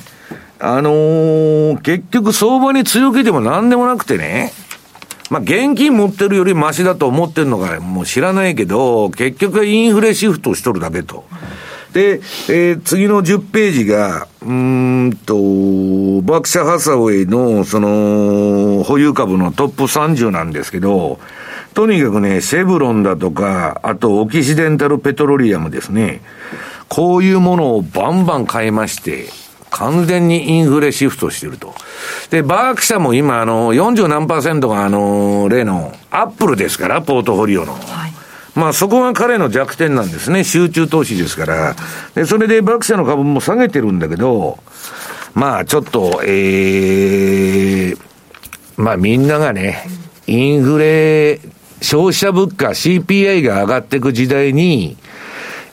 [0.65, 4.53] あのー、結局相場に強気でも何でもなくてね、
[5.29, 11.25] まあ、現金持ってるよりマシだと思ってるのかもう知らないけど、結局インフレシフトしとるだけと。
[11.93, 15.35] で、えー、次の10ページが、うんと、
[16.23, 21.19] バクシャ・ハサウェイの、その、保有株のトップ30なんですけど、
[21.75, 26.21] とにかくね、シェブロンだとか、あとオキシデンタルペトロリアムですね。
[26.89, 29.27] こういうものをバンバン買いまして、
[29.73, 31.75] 完全にインフレシフトしてると。
[32.31, 37.73] で、バーク社も今、あの、40何パーセントが、あの、例の、アップルですから、ポートフォリオの。
[37.73, 38.13] はい、
[38.55, 40.45] まあ、そこが彼の弱点なんですね。
[40.45, 41.75] 集中投資ですから。
[42.15, 44.59] で、それでバーク社の株も下げてるんだけど、
[45.35, 47.99] まあ、ちょっと、ええー、
[48.77, 49.87] まあ、みんながね、
[50.27, 51.41] インフレ、
[51.81, 54.99] 消費者物価、CPI が上がっていく時代に、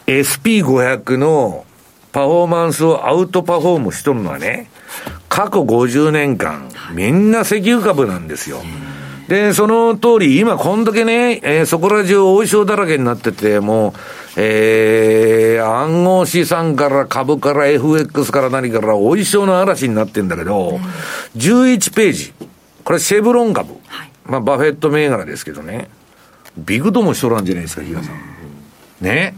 [0.07, 1.65] SP500 の
[2.11, 4.69] パフォーマンスをアウトパフォームしとるのはね、
[5.27, 8.61] 過去50年間、みんな石油株なんですよ。
[9.27, 13.93] で、その通り、今こんだけね、えー、そこら中大潮だらけになってて、もう、
[14.37, 20.79] えー、暗号資産から株から FX から何から大潮の嵐になってんだけど、
[21.37, 22.33] 11ページ。
[22.83, 23.73] これシェブロン株。
[23.85, 25.89] はい、まあ、バフェット銘柄ですけどね。
[26.57, 28.15] ビグドもしとらんじゃないですか、比嘉さん。
[29.05, 29.35] ね。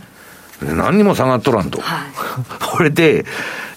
[0.61, 1.81] 何にも下がっとらんと。
[1.81, 2.09] はい、
[2.59, 3.25] これで、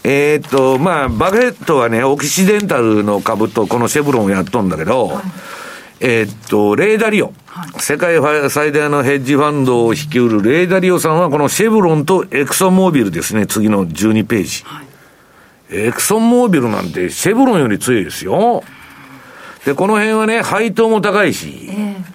[0.03, 5.25] えー、っと、まあ、バフェットはね、オキシデンタルの株とこのシェブロンをやっとんだけど、はい、
[6.01, 7.33] えー、っと、レーダリオ。
[7.47, 8.19] はい、世界
[8.51, 14.65] 最大のヘッジファンドを率いるレーダリオさんは、このシェブロンとエクソンモービルですね、次の12ページ。
[15.71, 18.63] エクソンモービルなんてシェブロンより強いですよ。
[19.65, 22.14] で、この辺はね、配当も高いし、えー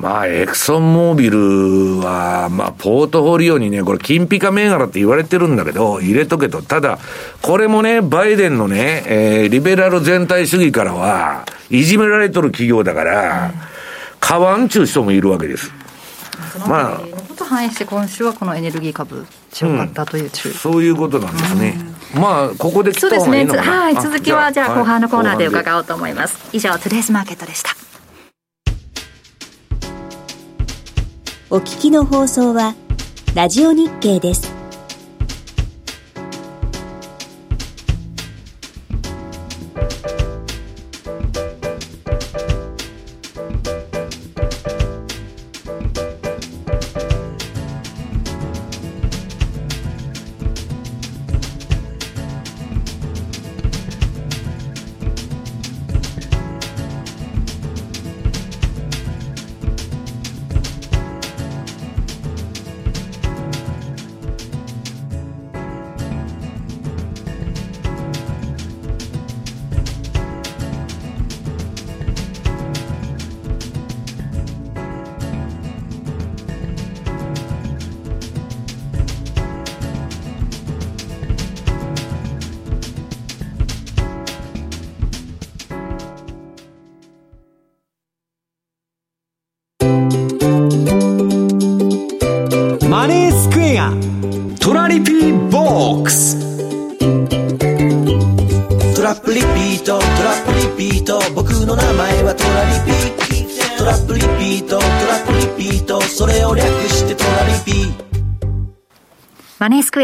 [0.00, 6.62] まあ、エクソンモービルは、まあ、ポートフォリオにね、これ、金ピカ銘柄って言われてるんだけど、入れとけと。
[6.62, 6.98] ただ、
[7.42, 13.52] これもね、バイデンのね、えー、リベラル全体主義からは、いじめられとる企業だから、
[14.20, 15.70] 買わんちゅう人もいるわけです。
[16.66, 21.76] まあ、こと反映して、今週はこのエネルギー株、強かったという、うん、そういうことなんですね。
[22.14, 23.44] まあ、ここでそうですね。
[23.44, 23.94] はい。
[23.96, 26.36] 続きは、じゃあ、後半のコーナーで伺おうと思います。
[26.52, 27.89] 以上、トゥデイズマーケットでした。
[31.52, 32.76] お聞きの放送は、
[33.34, 34.59] ラジオ日経です。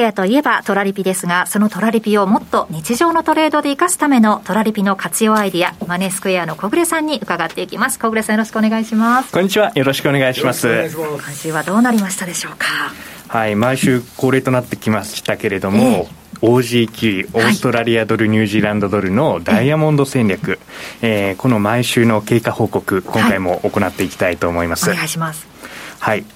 [0.07, 7.99] マネースクエアといえばトラリピですが、そのトラリピをもっと日常のトレードで生かすためのトラリピの活用アイディア、マネースクエアの小暮さんに伺っていきます。
[7.99, 9.33] 小暮さんよろしくお願いします。
[9.33, 9.73] こんにちは。
[9.75, 10.69] よろしくお願いします。
[10.69, 12.67] 今週はどうなりましたでしょうか。
[13.29, 20.59] はい、毎週恒例となってきましたけれども、えー OG9 オーストラリアドル、ニュージーランドドルのダイヤモンド戦略、
[21.01, 25.47] えー、この毎週の経過報告今回も行っていきたいと思います、はい、お願いします
[25.99, 26.27] はい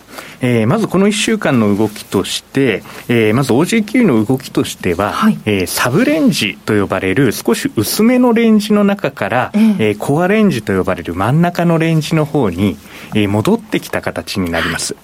[0.40, 12.76] えー、まずこの1週間の動きとして、えー、まず OG9 の動きとしては、はい、えー、サブレンジと呼ばれる少し薄めのレンジの中から、えー、えー、コアレンジと呼ばれる真ん中のレンジの方に、
[13.14, 14.96] えー、戻ってきた形になります。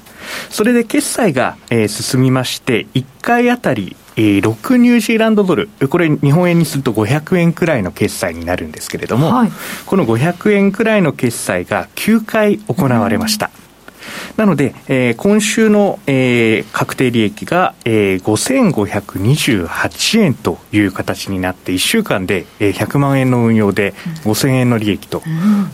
[0.51, 9.53] それで決済が、えー、進みまして、1回あたりえー、6ニュージーランドドル、これ日本円にすると500円くらいの決済になるんですけれども、はい、
[9.85, 13.51] この500円くらいの決済が9回行われました。
[13.61, 13.66] うん
[14.37, 23.95] なので、えー、今週の、えー、確定利益が、えー、5528円という形になって、1週間で、えー、100万円の運用で
[24.25, 25.23] 5000円の利益と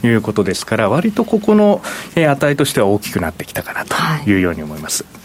[0.02, 1.82] いうことですから、割とここの、
[2.14, 3.96] えー、値としては大きくなってきたかなと
[4.30, 4.36] い。
[4.36, 5.04] うように思います。
[5.04, 5.21] はい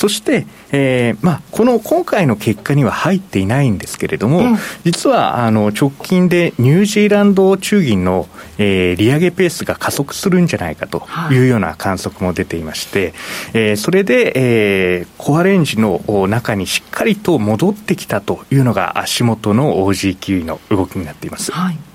[0.00, 8.26] そして、えーまあ、この今回の結果には入っていないんですけれども、うん、実はあの直近でニュージーランド中銀の、
[8.56, 11.36] えー、利上げペースが加速するんじゃないかとい。
[11.36, 13.12] うような観測も出ていまして、
[13.52, 21.52] えー、それで、えー、コアレンジの中にしっかりと戻ってきたというのが足元の OG キウイの動きになっています。
[21.52, 21.89] はい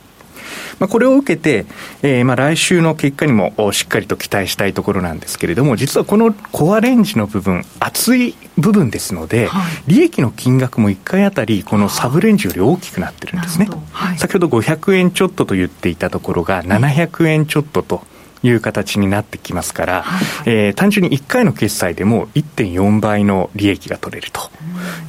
[0.79, 1.65] まあ、これを受けて、
[2.01, 13.69] えー、まあ来週の結果にもしっかりと期待したいところなんですけれども、実はこのコアレンジの部分、厚い部分ですので、はい、利益の金額も1回あたり、このサブレンジより大きくなってるんですね。
[13.91, 18.03] はい、先ほど500円ちょっとと言っていたところが、700円ちょっとと。
[18.45, 24.41] いう形になってきますから、はい、えー、単純に1回の決済でも1.4倍の利益が取れると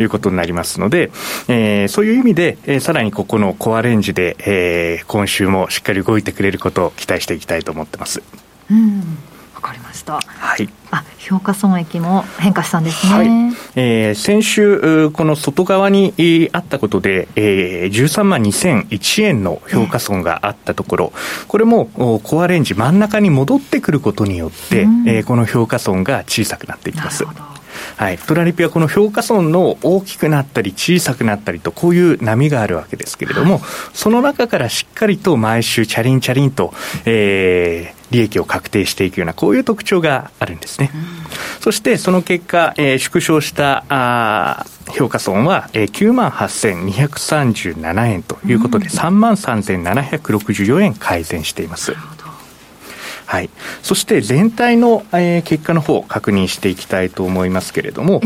[0.01, 1.11] いうことになりますので、
[1.49, 8.23] えー、そういう意味で、えー、さらにここのコアレンジで、えー、今週もしっかり動いてくれることを期待していきたいと思ってます。
[8.71, 9.01] うん。
[9.01, 9.36] わ
[9.67, 10.21] かりました。
[10.21, 10.69] はい。
[10.91, 13.13] あ、評価損益も変化したんですね。
[13.13, 13.27] はい、
[13.75, 16.15] えー、先週、この外側に
[16.53, 21.13] あったことで、えー、13万2001円の評価損があったところ、
[21.49, 21.87] これも
[22.23, 27.25] コアレンジ真ん中に戻ってくることによって、うん、えー、この評価損が小さくなっていきます。
[27.97, 33.63] はい、トラリピはこの評価損の大きくなったり小さくなったりとこういう波があるわけですけれども、はい、
[33.95, 36.73] その中からしっかりと毎週チャリンチャリンと、
[37.05, 40.91] えー、利益を確定していくような、こういう特徴があるんですね。
[40.95, 51.95] うん、そしてその結果、えー、縮小したあ評価損は、えー、9万8237円ということで、うん、3万3764円改善しています。
[53.27, 53.51] はい、
[53.83, 58.21] そして全体の、えー、結果の方確認していきたいと思いますけれども、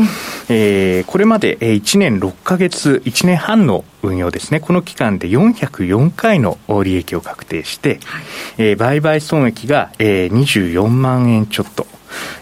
[0.47, 8.23] えー、これまで1年6か月、1年半の運用ですね、この期間で404回の利益を確定して、はい、
[8.57, 11.87] えー、売買損益が、えー、24万円ちょっと。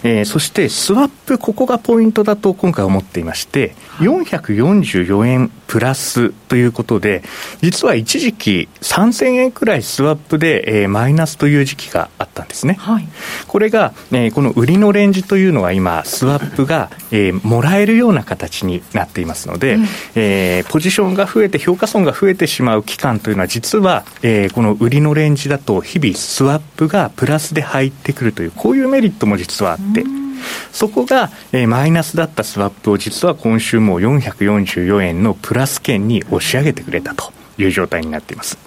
[0.03, 7.24] えー、そしてスワップ、ここがポイントだと今回思っていまして、444円プラスということで、
[7.62, 12.78] 実は一時期3000円くらいスワップで、えー、マイナスという時期があったんですね。
[12.80, 13.07] はい、
[13.47, 19.86] これが、えー、この売りのレンジというのは今、スワップが、えー、もらえるような形になっていますので、うん、
[20.16, 30.03] えー、ポジションが増えて、評価損が増えてしまう期間というのは、実は、えー、この売りのレンジだと、日々スワップがプラスで入ってくるという、こういうメリットも実はあって、
[30.71, 38.57] そこが、えー、マイナスだったスワップを実は今週も444円のプラス圏に押し上げてくれたという状態になっています。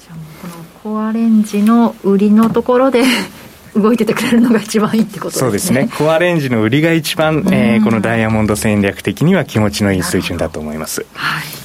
[0.00, 0.48] じゃあこ
[0.88, 3.02] のコアレンジの売りのところで
[3.74, 5.40] 動いててくれるのが一番いいってことですね。
[5.40, 5.88] そうですね。
[5.96, 11.06] コアレンジの売りが一番、えー、このダイヤモンド戦略的には気持ちのいい水準だと思います。
[11.14, 11.61] はい。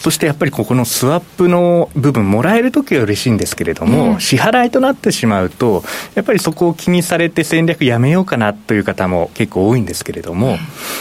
[0.00, 5.84] そしてやっぱりここのスワップの部分、もらえるときは嬉しいんですけれども、支払いとなってしまうと、
[6.14, 10.56] やっぱりそこを気にされて戦略やめようかなという方も結構多いんですけれども、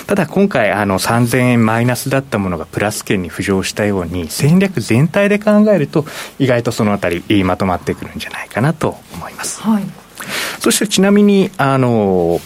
[0.06, 6.06] ただ今回、あの3000円マイナスだったものがプラス圏に浮上したように、戦略全体で考えると、
[6.38, 9.62] 意外とそのあたり、まとまってくるんじゃないかなと思います。
[9.62, 9.84] はい、
[10.60, 12.42] そしてちなみに、あの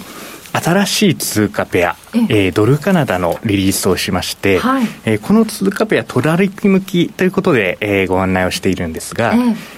[0.54, 9.34] 新しい通貨ペア、えー、ドルカナダのリリースをしまして、はい、えー、この通貨ペア、トラリピ向きということで、えー、ご案内をしているんですが、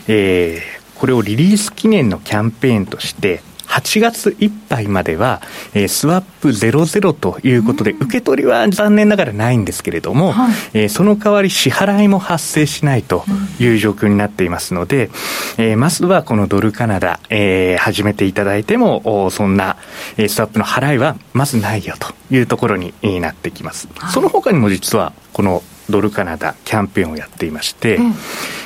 [0.07, 5.41] えー、これをリリース記念のキャンペーンとして、8月いっぱいまでは、
[5.73, 13.23] えー、スワップ00ということで、受け取りは残念ながらないんですけれども、はい、えー、その代わり支払いも発生しないと
[13.59, 15.09] いう状況になっていますので、
[15.57, 19.77] えー、まずはこのドルカナダ、えー、始めていただいても、そんな、
[20.17, 23.87] えー、スワップの払いはまずないよというところになってきます。
[23.97, 28.13] はい、その他にも実は、このドルカナダキャンペーンをやっていまして、うん、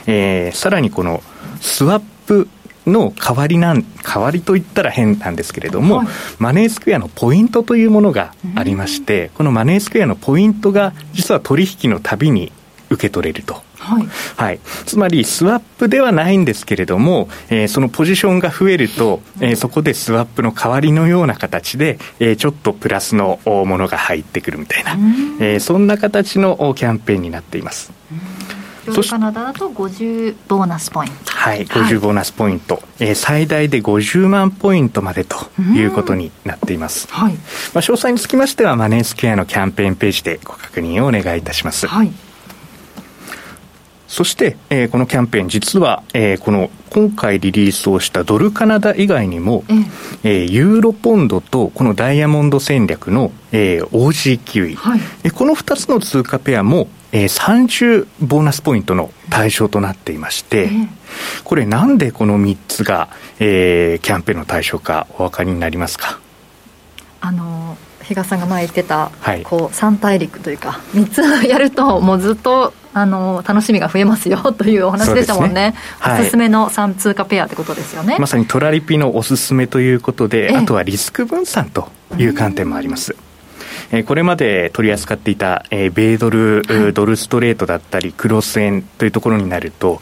[0.07, 1.21] えー、さらにこの
[1.61, 2.47] スワップ
[2.87, 6.07] の代わりなん、代わりといったら変なんですけれども、はい、
[6.39, 12.51] マネースクエアのポイントというものがありまして、このマネースクエアのポイントが実は取引のたびに
[12.89, 13.61] 受け取れると。
[13.79, 24.91] はい、はい、つまり、スワップではないんですけれども、えー、そのポジションが増えると、えー、そこでスワップの代わりのような形で、えー、ちょっとプラスのものが入ってくるみたいな、
[25.39, 27.91] えー、そんな形のキャンペーンになっています。
[28.93, 31.31] カナダだと50ボーナスポイント。
[31.31, 37.33] はい50ボーナスポイント、えー、最大で50万ポイントまでということになっています、はい。
[37.33, 42.11] まあ、詳細につきましてはマネースケアのキャンペーンページでご確認をお願いいたします、はい。
[44.09, 49.63] そして、えー、このキャンペーン、実は、えー、この今回リリースをしたドルカナダ以外にも、
[50.23, 60.69] えー、ユーロポンドとこのダイヤモンド戦略の、えー、OG キウイ、はい、この2つの通貨ペアも、えー、30ボーナスポイントの対象となっていまして、
[61.43, 66.19] これなんでこの3つが、えー、キャンペーンの対象かお分かりになりますか？
[67.21, 75.75] あの比嘉さんが前言ってた、はい、こう3大陸というか3つやるともうずっとあの楽しみが増えますよ というお話でしたもんね、ね。
[75.99, 78.17] はい、おすすめの3通貨ペアってことですよね。
[78.19, 83.28] まさにトラリピのおすすめということであとはリスク分散という観点もあります、うん
[83.91, 90.01] えー、これまで取り扱っていた、えー、米ドル、はい、ドルストレートだったり、クロス円というところになると、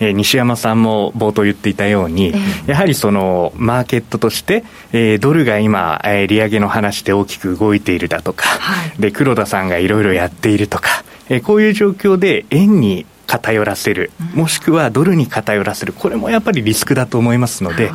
[0.00, 2.32] えー、西山さんも冒頭言っていたように、
[2.66, 17.90] やはりそのマーケットとして、えー、ドルが今、えー、利上げの話で大きく動いているだとか、はい、で黒田さんがいろいろやっているとか、えー、こういう状況で円に偏らせる、もしくはドルに偏らせる、これもやっぱりリスクだと思いますので、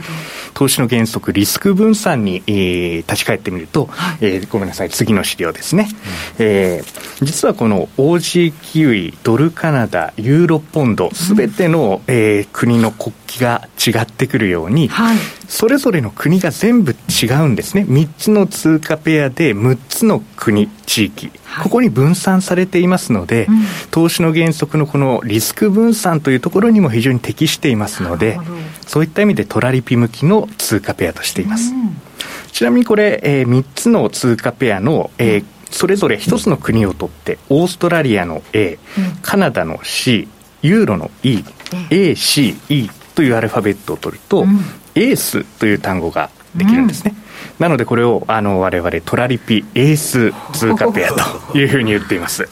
[0.53, 5.89] 投資の原則、リスク分散に、えー、立ち返ってみると、はい、えー、ごめんなさい、次の資料ですね、
[6.39, 15.17] うん、えー、実はこの OG キウイ、ドルカナダ、ユーロポンド、すべての、うん、えー、国の国旗が違ってくるように、はい、
[15.49, 21.31] それぞれの国が全部違うんですね、3つの通貨ペアで6つの国、地域、
[21.63, 28.39] ここに分散されていますので、うん、投資の原則のこのリスク分散というところにも非常に適していますので、
[28.85, 31.73] そういった意味でトラリピ向きの通貨ペアとしています。
[31.73, 31.97] うん、
[32.51, 38.77] ちなみにこれ、えー、3つの通貨ペアの、えー、それぞれ1つの国を取って、オーストラリアの A、
[39.23, 40.27] カナダの C、
[40.61, 41.43] ユーロの E、
[41.89, 44.45] A、C、E というアルファベットを取ると、
[44.99, 47.15] エースという単語ができるんですね。
[47.57, 52.47] なのでこれをあの我々トラリピエース通貨ペアというふうに言っています。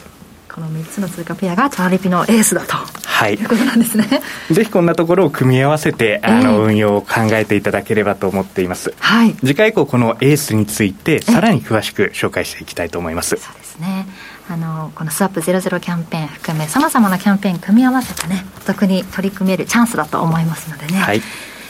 [0.58, 2.74] この3つの通貨ペアがトラリピのエースだと、
[3.04, 4.22] はい、いうことなんですね。
[4.50, 13.36] ぜひこんなところを組み合わせてあの、運用を考えていただければと思っています、はい、次回以降このエースについてさらに詳しく紹介していきたいと思います。
[13.36, 14.06] そうですね。
[14.50, 21.20] あのこのスワップ00キャンペーン含めさまざまなキャンペーン組み合わせてねお得に取り組めるチャンスだと思いますのでね、はい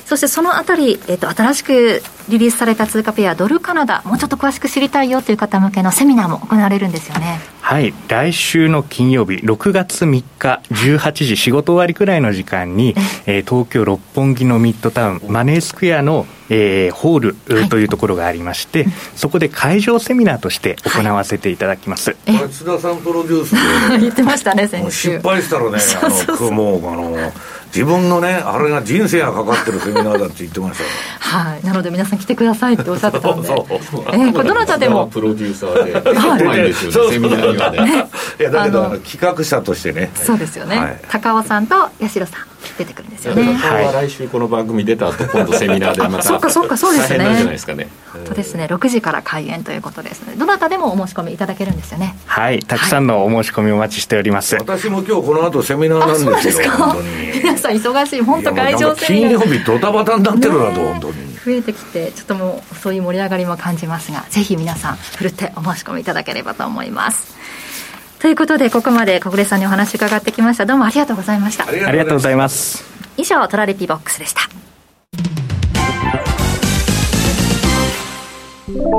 [0.08, 7.40] そしてそのあたり、えっ、と、新しくリリースされた通貨ペア、ドルカナダ、もうちょっと詳しく知りたいよという方向けのセミナーも行われるんですよね。
[7.60, 12.94] はい、来週の金曜日、6月3日、18時、仕事終わりくらいの時間に、
[13.26, 22.16] えー、東京・六本木のミッドタウン、マネースクエアの、えー、ホール、はい、というところがありまして、そこで会場セミナーとして行わせていただきます。
[22.26, 23.54] はい、津田さんプロデュース
[23.90, 25.10] で 言ってましたね、先週。
[25.16, 26.08] 失敗したらね、あ
[26.40, 27.32] の、もう、あの、
[27.68, 31.64] 自分のねあれが人生がかかってるセミナーだって言ってましたはい。
[31.64, 33.48] なので皆さん来てくださいっておっしゃってたんで。
[33.52, 35.06] えー、これどなたでも。
[35.08, 38.08] プロデューサーではいですよねセミナーにはね
[38.38, 43.54] いやだけどあの企画者としてねそうですよね、はい、高尾さんと八代さん出てくるんですよね。
[43.54, 47.18] は来週この番組出た後今度セミナーでまたそっかそっかそうですね。
[47.18, 47.88] 大変じゃないですかね。
[48.26, 48.64] とですね。
[48.66, 52.16] 6時から開演ということですのでどなたでもお申し込みいただけるんですよね。
[52.26, 57.08] はいたくさんのお申し込みお待ちしております、私も今日この後セミナーなんですよ本当に。
[57.38, 67.36] 皆さん忙しい本当会場セミナー金曜日ドタバタになってるなと、本当に増えてきてちょっともうそういう盛り上がりも感じますがぜひ皆さんふるってお申し込みいただければと思います
[68.20, 70.66] ということでここまで小暮さんにお話伺ってきました。
[70.66, 71.66] どうもありがとうございました。
[71.66, 72.84] ありがとうございます。
[73.16, 74.40] 以上トラリピボックスでした。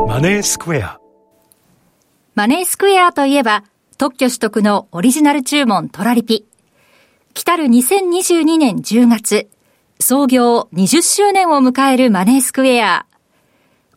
[0.08, 1.00] マネースクエア。
[2.36, 3.64] マネースクエアといえば
[3.98, 6.46] 特許取得のオリジナル注文トラリピ。
[7.34, 9.50] 来たる2022年10月、
[10.00, 13.06] 創業20周年を迎えるマネースクエア。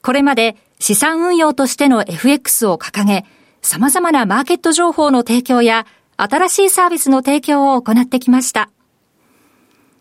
[0.02, 3.24] これまで資産運用としての FX を掲げ、
[3.62, 5.86] 様々なマーケット情報の提供や
[6.16, 8.70] 新しいサービスの提供を行ってきました。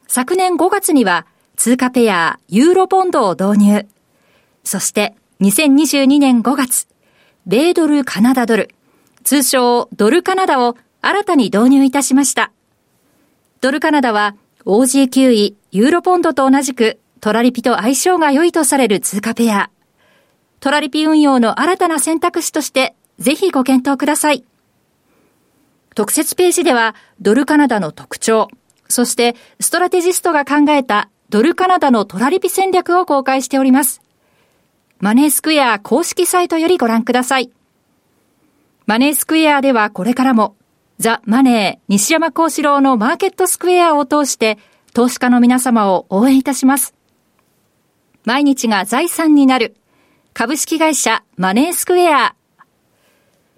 [0.07, 3.87] 昨年5月には通貨ペアユーロボンドを導入。
[4.63, 6.87] そして2022年5月、
[7.45, 8.73] 米ドルカナダドル、
[9.23, 12.51] 通称ドルカナダを新たに導入いたしました。
[13.61, 14.35] ドルカナダは
[14.65, 19.69] OG9 位、ユーロポンドと同じくトラリピと相性が良いとされる通貨ペア。
[20.59, 24.43] トラリピ運用の新たな選択肢としてぜひご検討ください。
[25.93, 28.47] 特設ページではドルカナダの特徴、
[28.87, 34.01] そしてストラテジストが考えたドルカナダのトラリピ戦略を公開しております。
[34.99, 37.51] マネースクエア公式サイトよりご覧ください。
[38.87, 40.55] マネースクエアではこれからも
[40.97, 44.57] ザ・マネー西山幸四郎のマーケットスクエアを通して
[44.93, 46.95] 投資家の皆様を応援いたします。
[48.25, 49.75] 毎日が財産になる
[50.33, 52.35] 株式会社マネースクエア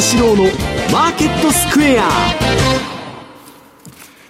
[0.00, 0.44] 幸四郎の
[0.90, 2.08] マーケットスクエア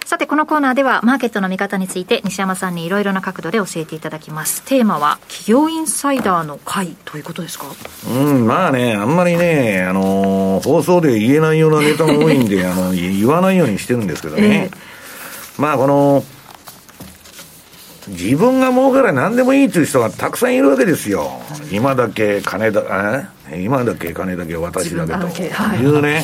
[0.05, 4.63] さて、このコーナーでは、マーケットの見方について、西山さんにいろいろな角度で教えていただきます。
[4.63, 7.67] テーマは、企業インサイダーの会ということですか？
[8.09, 14.71] うん、まあね、あんまりね、あのー、放送で言えないようなネタも多いんで、 あの、言わないようにしてるんですけどね。
[14.73, 16.25] えー、まあ、この、
[18.09, 21.31] 自分が儲から何でもいいという人がたくさんいるわけですよ。
[21.71, 22.81] 今だけ金だ、
[23.57, 26.23] 今だけ金だけ私だけというね。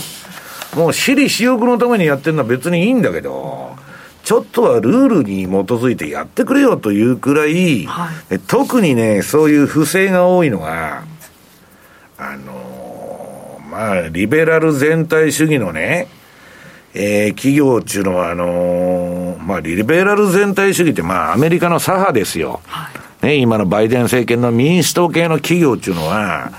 [0.75, 3.75] もう私利私欲のためにやってるのは別にいいんだけど、
[4.23, 11.05] ちょっとはルールに基づいてやってくれよというくらい、はい、特にね、そういう不正が多いのが、
[12.17, 16.09] あのー、まあ、リベラル全体主義のね、
[16.93, 22.59] えー、企業っていうのは、あのー、まあ、リベラル全体主義って、まあ、アメリカの左派ですよ。
[22.65, 22.89] は
[23.23, 26.51] い、ね、今のバイデン政権の民主党系の企業っていうのは、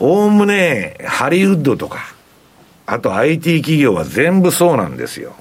[0.00, 1.98] おおむね、ハリウッドとか、
[2.86, 5.34] あと IT 企業は全部そうなんですよ。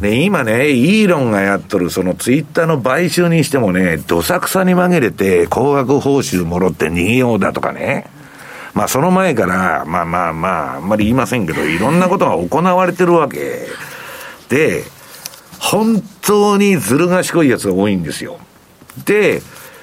[0.00, 8.06] で、今ね、イーロンがやっとる、そのツイッターの買収にしてもね、どさくさに紛れて、高額報酬もろって逃げようだとかね。
[8.74, 13.66] まあ、その前から、まあまあまあ、あんまり言いませんけど、いろんなことが行われてるわけ。
[14.48, 14.84] で、
[15.58, 18.38] 本当にずる賢いやつが多いんですよ。
[19.06, 19.40] で、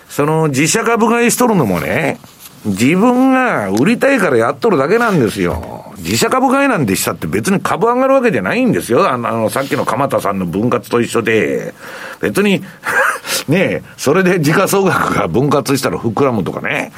[0.09, 2.19] その自社株買いしとるのもね、
[2.65, 5.93] 自分が売りたいからやっとるだけなんですよ。
[5.97, 9.09] 自社株買いなんてしたって別に株上がるわけじゃないんですよ。
[9.09, 11.73] あの、さっきの鎌田さんの分割と一緒で、
[12.21, 12.61] 別に
[13.47, 16.91] ねえ、それで時価総額が分割したら膨らむとかね。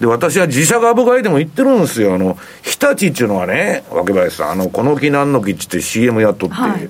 [0.00, 2.14] で、私は自社株買いでも言ってるんですよ。
[2.14, 6.88] あの、日立っていうのはね、若林さん、あの、この木なんの木って言って CM やっとって、はい、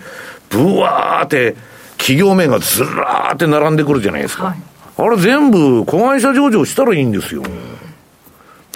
[0.51, 1.57] ブワーって
[1.97, 4.45] 企業名がずらーって並んでくるじゃないですか。
[4.45, 4.57] はい、
[4.97, 7.43] あれ全部子会社上場したらいいんですよ。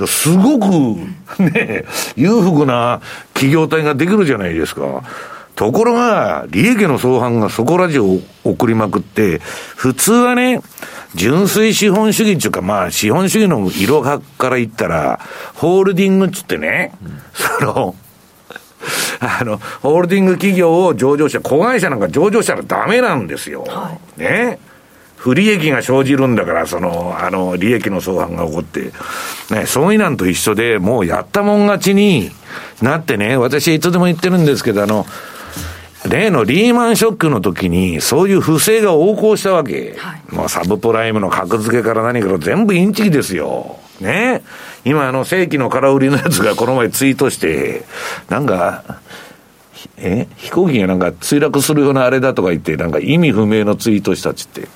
[0.07, 1.85] すごく、ね、
[2.17, 3.01] 裕福な
[3.33, 5.03] 企業体ができるじゃないですか。
[5.55, 9.39] ところが、利益の相反がそこら中を送りまくって、
[9.77, 10.61] 普通はね、
[11.15, 15.21] 純粋資本主義っていうか、まあ、資本主義の色から言ったら、
[15.55, 17.95] ホールディングっつってね、うん、その、
[19.21, 23.65] あの、ホールディング企業を上場した、子会社なんか上場したらダメなんですよ。
[23.69, 24.59] はい、ね。
[25.25, 28.93] 不利益が生じるんだから、その、あの、利益の相反が起こって、
[29.51, 32.31] ね、損益なんと一緒で、もうやったもん勝ちに
[32.83, 35.07] なってね、私いつでも言ってるんですけど、あの、
[36.07, 39.95] 例のリーマンショックの時に、そういう不正が横行したわけ。
[39.97, 43.79] はい、もうサブプライムの格付けから何から全部インチキですよ。
[44.03, 44.43] ね。
[44.85, 47.87] 今あの正規の空売りのやつがこの前ツイートして、
[48.29, 48.85] なんか、
[49.97, 50.27] え？
[50.37, 54.69] 飛行機がなんか墜落するようなあれだとか言って、なんか意味不明のツイートしたっつって。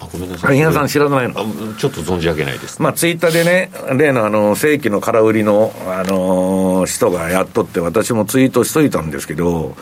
[0.00, 0.58] あごめんなさい。
[0.58, 1.34] 皆さん知らないの？
[1.74, 2.80] ちょっと存じ上げないです。
[2.80, 9.76] まあ、ツイッターでね、例のあの、正規の空売りの、あのー、人がやっとって、私もツイートしといたんですけど、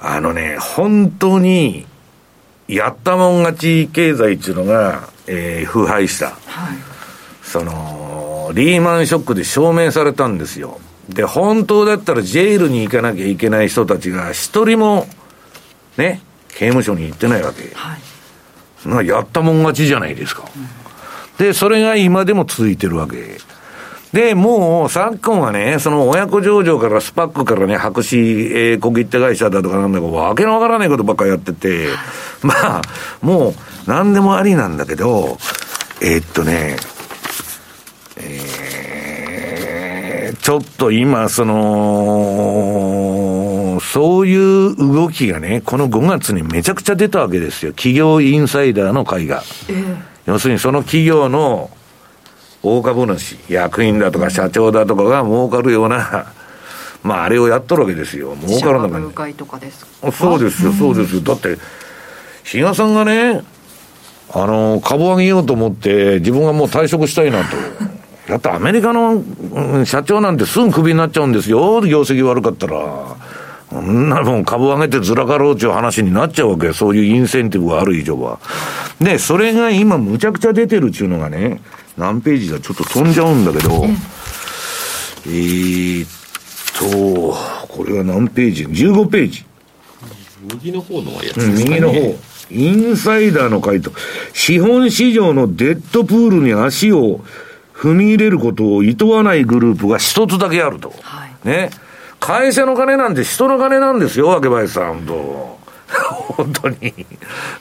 [0.00, 1.86] あのね、本当に、
[2.68, 6.30] やったもん勝ち経済っていうのが、えー、腐敗した。
[6.46, 6.76] はい、
[7.42, 10.80] その、リーマンショックで証明されたんですよ。
[11.08, 15.06] で、本当だったらジェイルに行かなきゃいけない人たちが一人も、
[15.96, 17.74] ね、刑務所に行ってないわけ。
[17.74, 18.00] はい、
[19.04, 20.44] やったもん勝ちじゃないですか。
[21.38, 23.38] で、それが今でも続いてるわけ。
[24.12, 31.88] で、もう、昨今はね、その親子上場からスパックからね、白紙、えー、小切手会社だとかなんだか、わけのわからないことばっかやってて、
[32.44, 32.82] まあ、
[33.22, 33.54] も
[33.86, 35.38] う、なんでもありなんだけど、
[36.02, 36.76] えー、っとね、
[38.18, 43.11] えー、ちょっと今、その、
[43.82, 47.72] そういう動きがね、この5月にめちゃくちゃ出たわけですよ。
[47.72, 49.42] 企業インサイダーの会が。
[49.68, 49.96] えー、
[50.26, 51.70] 要するにその企業の、
[52.62, 56.26] 大株主、役員だとか社長だとかが儲かるような、
[57.02, 58.36] まあ、あれをやっとるわけですよ。
[58.46, 58.98] 儲からなかった
[60.12, 61.20] そうですよ、そうですよ。
[61.22, 61.58] だって、
[62.44, 63.42] 比嘉さんがね、
[64.32, 67.56] あの、株上げようと思って、自分がもう退職したいなと。
[68.28, 69.22] だってアメリカの
[69.84, 71.80] 社長なんてすぐクビになっちゃうんですよ。
[71.82, 72.76] 業績悪かったら。
[73.72, 78.38] そんなもん株上げてずらかろうっていう話になっちゃうわけそういうインセンティブがある以上は。
[79.00, 81.62] で、それが今むちゃくちゃ出てるっていうのがね、
[81.96, 83.86] 何ページだちょっと飛んじゃうんだけど、
[85.26, 86.08] えー、っ
[86.78, 87.34] と、
[87.68, 89.46] これは何ページ ?15 ページ。
[90.54, 91.54] 右の方のやつですね。
[91.64, 92.16] 右の方。
[92.50, 93.90] インサイダーの回答。
[94.34, 97.24] 資本市場のデッドプールに足を
[97.74, 100.92] 踏み入れることを厭わないグループが一つだけあると。
[101.00, 101.70] はい、ね。
[102.22, 105.58] 会社の金なんて人の金なんですよ、わけばいさんと。
[106.36, 106.94] 本当に。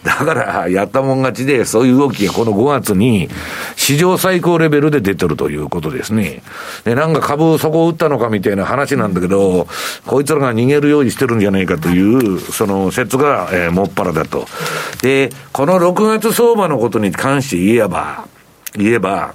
[0.04, 3.28] だから、やったもん勝ちで、そういう動きがこの5月に、
[3.76, 6.44] 史上最高レベルで出てるということですね。
[6.86, 9.68] で、なんか株そこを打ったのかみたいな話なんだけど、
[10.06, 12.00] こいつらが逃げるようにしてるんじゃないかとい
[12.36, 14.48] う、その説が、えー、もっぱらだと。
[15.02, 18.26] で、この6月相場のことに関して言えば、
[18.76, 19.34] 言えば、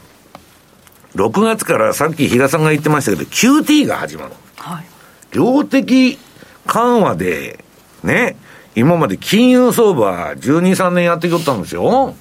[1.16, 4.30] 6月からさっき比嘉さんが言ってましたけど、QT が始まる。
[4.56, 4.95] はい。
[5.36, 6.18] 量的
[6.66, 7.62] 緩和で、
[8.02, 8.36] ね、
[8.74, 12.14] 今まで金融相場12、3年やってきよったんですよ。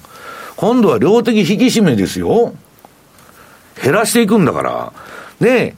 [0.56, 2.54] 今度は量的引き締めですよ。
[3.82, 4.92] 減らしていくんだから。
[5.40, 5.74] で、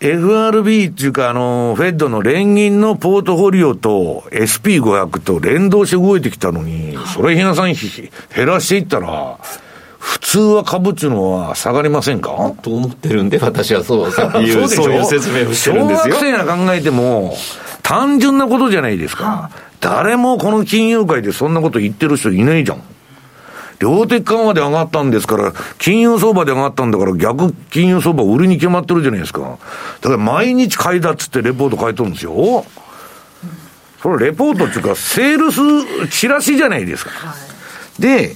[0.00, 7.74] FRB っていうか、あの、フェッドの連銀のポートフォリオと SP500 と連動して動いてきたのに、それひなさん
[8.34, 9.38] 減らしていったら、
[10.32, 12.54] 通は株っていうのは下がりませんか？
[12.62, 16.14] と思ってるんで、私はそう、そういうそういう説明をしてるんですよ。
[16.14, 17.36] 小学生が考えても、
[17.82, 19.50] 単純なことじゃないですか。
[19.80, 22.82] 誰もこの金融界でそんなこと言ってる人いないじゃん。
[23.78, 29.58] 量的緩和で上がったんですから、金融相場で上がったんだから逆金融相場売りに決まってるじゃないですか。
[30.00, 32.64] だから毎日買いだっつってレポート書いてるんですよ。
[34.00, 37.10] それレポートっていうか、セールス、チラシじゃないですか。
[37.98, 38.34] で、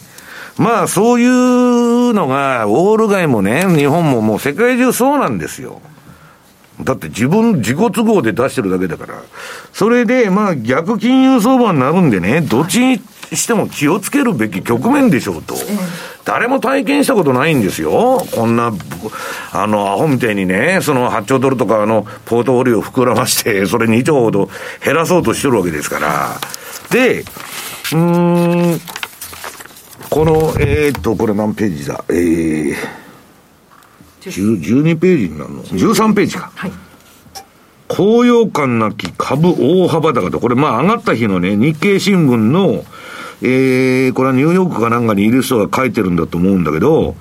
[0.59, 5.81] まあそういうのが、オール街もね、日本ももう世界中そうなんですよ。
[6.83, 9.23] だって自分、自己都合で出してるだけだから。
[9.73, 13.01] それで、まあ逆金融相場になるんでね、どっちに
[13.33, 15.55] しても気をつけるべき局面でしょうと。
[16.24, 18.24] 誰も体験したことないんですよ。
[18.35, 18.73] こんな、
[19.53, 24.51] あの、アホみたいにね、その8兆ドルとかのポートフォリオを膨らまして、それ2兆ほど
[24.85, 26.39] 減らそうとしてるわけですから。
[26.91, 27.24] で、
[27.93, 28.81] うん、
[30.11, 32.05] この、えー、っと、これ何ページだ？
[32.09, 32.74] えー、
[34.20, 36.51] 12ページになるの ?13 ページか。
[36.55, 36.73] はい。
[37.89, 42.85] 高揚感なき株大幅高と、これまあ上がった日のね、日経新聞の、
[43.43, 47.15] えー、これはニューヨークかなんかにいる人が書いてるんだと思うんだけど、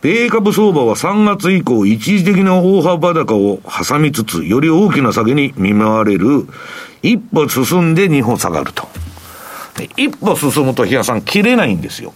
[0.00, 6.48] 米株相場は3月以降一時的な大幅高を挟みつつ、より大きな下げに見舞われる、
[7.02, 8.88] 一歩進んで2歩下がると。
[9.96, 12.12] 一歩進むと、日嘉さん、切れないんですよ。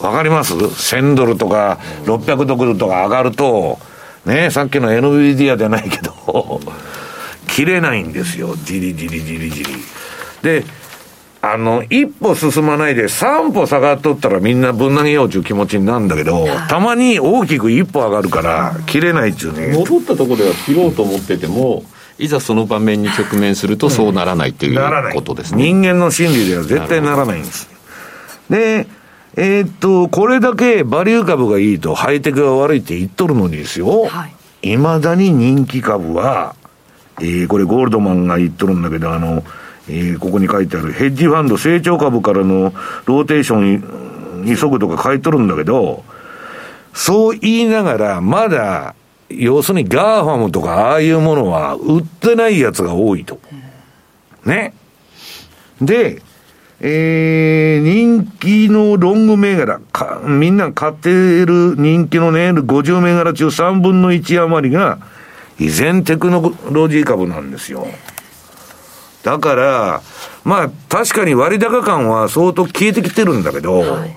[0.00, 3.78] わかります ?1000 ドルとか600ドルとか上がると、
[4.24, 6.60] ね、さっきの NVIDIA じゃないけど、
[7.48, 8.54] 切れないんですよ。
[8.64, 9.74] じりじりじりじり。
[10.42, 10.64] で、
[11.42, 19.74] あの、一歩進まないで三歩下がっとったらみんなぶん投げようという気持ちになるんだけど、たまに大きく一歩上がるから、切れないっちゅうね。
[19.74, 21.84] 戻ったところでは切ろうと思ってても、
[22.20, 25.62] いざその場面に直面するとそうならないということですね。
[25.62, 27.68] 人間の心理では絶対ならないんです。
[28.50, 28.86] で、
[29.36, 34.04] えー、っと、これだけバリュー株がいいとハイテクが悪いって言っとるのにですよ。
[34.06, 34.34] はい。
[34.62, 36.54] 未だに人気株は、
[37.20, 39.42] えー、これゴールドマンが言っとるんだけど、あの、
[39.88, 42.72] えー、ここに書いてあるヘッジファンド成長株からの
[43.06, 46.04] ローテーション急ぐとか書いとるんだけど、
[46.92, 48.94] そう言いながら、まだ
[49.30, 53.40] 要するに GAFAM とかああいうものは売ってないやつが多いと。
[54.44, 54.74] ね。
[55.80, 56.22] で、
[56.80, 64.98] えー、人気のロング銘柄、か、みんな買っている人気のね、50銘柄中3分の1余りが、
[65.58, 67.86] 依然テクノロジー株なんですよ。
[69.22, 70.02] だから、
[70.44, 74.16] まあ、確かに割高感は相当消えてきてるんだけど、はい、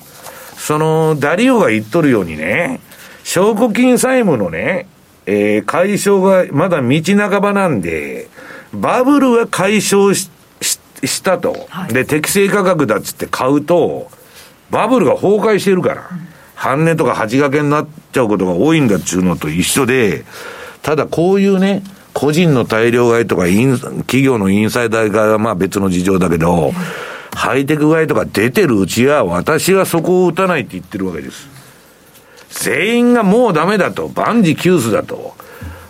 [0.55, 2.79] その、ダリオが言っとるようにね、
[3.25, 4.87] 証拠金債務のね、
[5.25, 8.27] えー、解消がまだ道半ばなんで、
[8.73, 10.29] バブルは解消し
[11.05, 14.09] したと、はい、で、適正価格だっつって買うと、
[14.71, 20.23] バブルが崩壊してるから、うん、半値とか八掛けになっちゃうことが多いんだっちゅうのと一緒で、
[20.81, 21.83] ただこういうね、
[22.13, 26.71] 個人の大量買いとか、企業のインサイダー買いはまあ別の事情だけど、
[27.35, 31.52] ハイテク買いとか出てるうちは、私はそこを打たないって言ってるわけです。
[32.59, 35.35] 全員がもうダメだと、万事休すだと、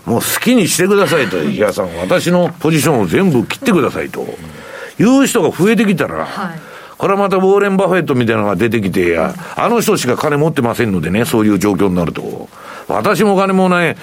[0.06, 4.26] もう好きにしてくださいと、池谷さん、私のポジションを全部切ってくださいと、
[5.00, 6.60] いう人が増えてきたら、はい、
[6.98, 9.34] これはまたウォーレン・バフェットみたいなのが出てきて、あ
[9.70, 12.50] の人しか金持ってませんのでね、そういう状況になると。
[12.88, 13.98] 私も金もない、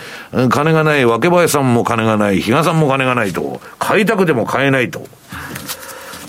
[0.49, 5.07] 金がない、若林さんも金がない、比嘉さんも金がないと、買いたくても買えないと。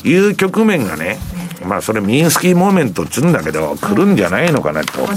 [0.04, 1.20] いう局面がね、
[1.64, 5.08] まあそれミンスキーモーメントっつうんだけど、来るんじゃないのかなと？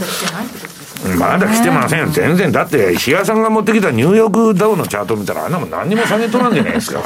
[1.18, 2.06] まだ来てませんよ。
[2.08, 2.50] 全然。
[2.50, 7.02] だって、比嘉さんが持ってきたニューヨークダウのチャート見たら、あんなもん何にも下げとらんじゃないですか。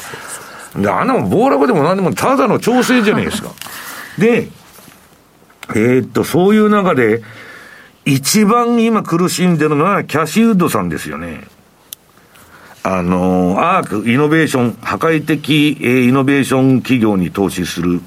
[0.76, 3.50] で、あんなもん暴落でも何でもただの調整じゃないですか。
[4.18, 4.48] で、
[5.70, 7.22] えー、っと、そういう中で、
[8.04, 11.46] 一番今苦しんでるのはキャシーウッドさんですよね。
[12.82, 18.00] あの、アークイノベーション、破壊的、えー、イノベーション企業に投資する、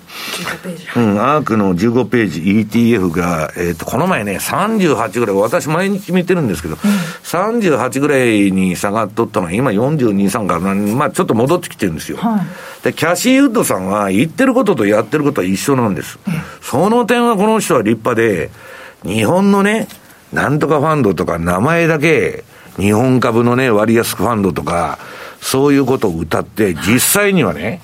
[0.95, 12.17] うん、アークの15ページ ETF が、えっ、ー、と、この前ね、38ぐらい、私毎日見てるんですけど、うん、38ぐらいに下がっとったのが、今42、3かな、まあちょっと戻ってきてるんですよ。
[12.17, 16.17] はい、で、キャシーウッドさんは言ってることとやってることは一緒なんです。
[16.61, 18.49] その点はこの人は立派で、
[19.03, 19.87] 日本のね、
[20.31, 22.45] なんとかファンドとか名前だけ、
[22.77, 24.99] 日本株のね、割安ファンドとか、
[25.41, 27.81] そういうことを歌って、実際にはね、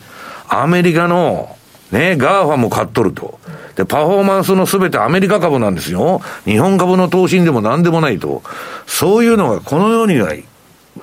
[0.47, 1.55] アメリカの、
[1.91, 3.39] ね、 GAFA も買っとると。
[3.75, 6.21] で、パフォーマンスのすべてアメリカ株なんですよ。
[6.45, 8.43] 日本株の投資でも何でもないと。
[8.85, 10.33] そういうのがこの世には、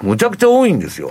[0.02, 1.10] むちゃくちゃ多いんですよ。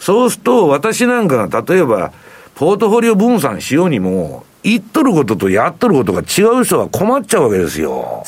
[0.00, 2.12] そうすると、私なんかが例えば、
[2.54, 8.24] ポートフォリオ分散しようにも、言っとることとやっとることが違う人は困っちゃうわけですよ。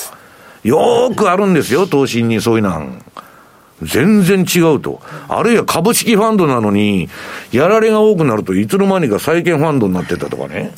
[0.63, 3.03] よーくあるんですよ、投資にそういうなん。
[3.83, 5.01] 全然違うと。
[5.29, 7.09] あるいは株式ファンドなのに、
[7.53, 10.73] やられが多くなるといつの間にか債券ファンドになってたとかね。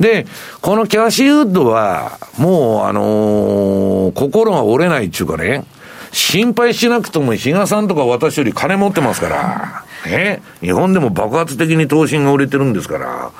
[0.00, 0.26] で、
[0.60, 5.64] このキャッシーウッドは、もう、あのー、心が折れないっていうかね、
[6.12, 13.30] 心配しなくとも比嘉さんとか私より金持ってますから、ね、日本でも爆発的に投信が売れてるんですから、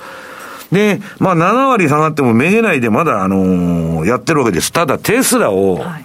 [0.71, 4.73] で、まあ7割下がってもめげないでまだ、あのー、やってるわけです。
[4.73, 6.05] ただテスラを、はい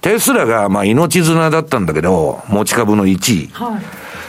[0.00, 3.50] テスラが、まあ、命綱だったんだけど、持ち株の1位。
[3.52, 3.82] はい、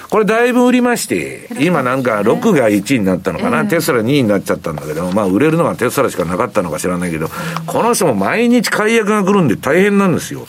[0.09, 7.29] これだいぶ売りまして、今なんか6が1位になったのかな、えー、テスラ2位になっちゃったんだけど、まあ売れるのはテスラしかなかったのか知らないけど、
[7.67, 10.47] この人も毎日解約が来るんで大変なんですよ。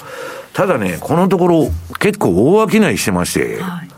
[0.54, 3.88] ただね、このところ結構大商いしてまして、はい、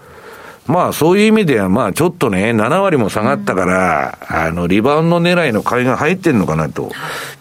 [0.67, 6.91] まあそういう意味ではまあちょっとね、7割も下がったから、うん、あの、リバウンド狙いの買いが入ってんのかなと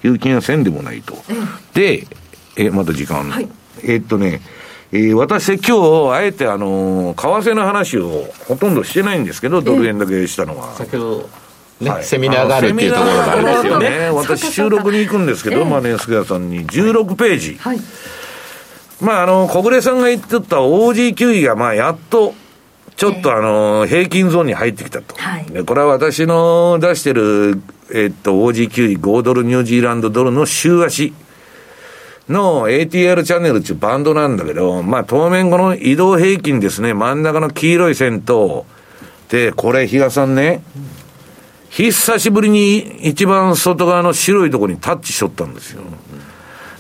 [0.03, 1.18] いう気がせんでもないと。
[1.73, 2.06] で、
[2.56, 3.48] え、まだ時間、はい
[3.83, 4.41] えー、っとね、
[4.93, 10.75] えー、私、今日、あえて、あのー、為替の話をほとんどしてないんですけど、ドル円だけしたのは。
[10.75, 11.29] 先ほど、
[11.79, 14.09] ね、はい、セミナーがあるっていうところがあるんですよね。
[14.09, 17.57] 私、収録に行くんですけど、マネースクエアさんに16ページ。
[17.59, 17.79] はい、
[18.99, 22.33] まあ、あの、小暮さんが言ってた OG9 位が、まあ、やっと、
[22.97, 25.15] ちょっとあの、平均ゾーンに入ってきたと。
[25.15, 27.61] はい、でこれは私の出してる、
[27.93, 31.13] えっと、OG9 位5ドルニュージーランドドルの週足。
[32.30, 38.65] の ATR チャンネルっていうバンドなんだけど、まあ当面この移動平均ですね、真ん中の黄色い線と、
[39.30, 40.61] で、これ、比嘉さんね、
[41.69, 45.84] 久しぶりに一番外側の白いところにタッチしとったんですよ。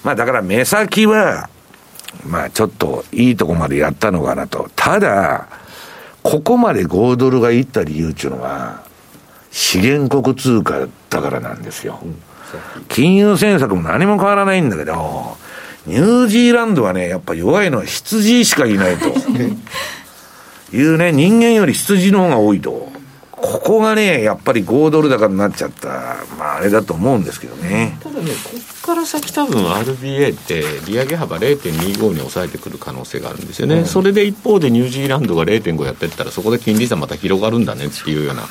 [0.03, 1.49] まあだから目先は、
[2.25, 4.69] まあちょっといいとこまでやったのかなと。
[4.75, 5.47] ただ、
[6.23, 8.83] ここまで5ドルがいった理由っていうのは、
[9.49, 11.99] 資源国通貨だからなんですよ。
[12.03, 12.21] うん
[12.87, 15.37] 金融政策も何も変わらないんだけど、
[15.87, 19.07] ニュージーランドはね、やっぱ弱いのは羊しかいないと。
[20.73, 22.91] いうね、人間より羊の方が多いと。
[23.31, 25.87] ここがね、やっぱり5ドル高になっちゃった、
[26.37, 27.97] まあ、あれだと思うんですけどね。
[28.01, 28.51] ただね、こ
[28.83, 38.43] こから先、多分 RBA って利上げ幅0.25に抑えてくる可能性があるんですよね、うん、それで一方でニュージーランドが0.5やってったら、そこで金利差また広がるんだねっていうような。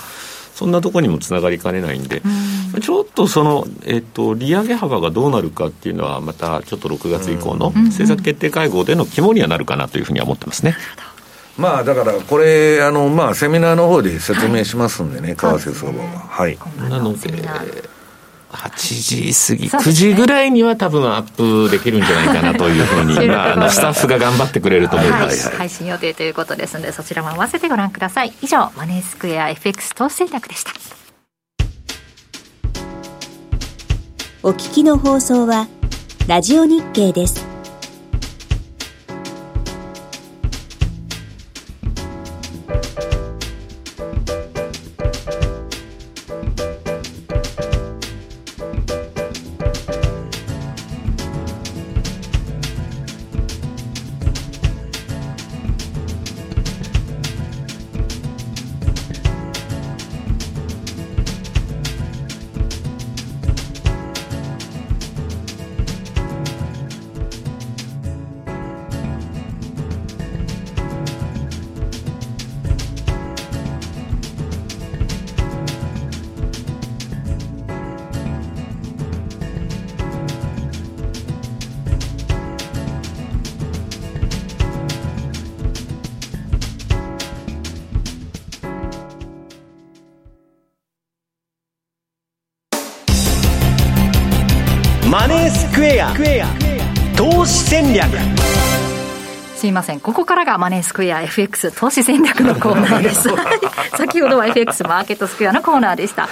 [0.60, 2.20] そんなところにもつながりかねないんで、
[2.82, 10.76] ちょっとその、えっと、利上げ幅がどうなるかっていうのは、またちょっと6月以降の政策決定会合での肝にはなるかなというふうには思ってますね。
[11.56, 16.10] まあだからこれ、あのまあ、セミナーの方で説明しますんでね、為替相場は。
[16.28, 17.18] はい、なので
[18.50, 28.32] 8時過ぎ、9時ぐらいには多分アップできるんじゃないかなというふうに、 まあ、あのスタッフが頑張ってくれると思います、はい、配信予定ということですので、そちらも合わせてご覧ください。
[28.42, 30.72] 以上、マネースクエア FX 投資戦略でした。
[34.42, 35.68] お聞きの放送は、
[36.26, 37.49] ラジオ日経です。
[95.20, 96.14] マネースクエア
[97.14, 98.08] 投資戦略
[99.54, 100.00] すいません。
[100.00, 103.28] ここからがマネースクエア FX 投資戦略のコーナーです。
[103.98, 106.26] 先ほどは FX マーケットスクエアのコーナーでした。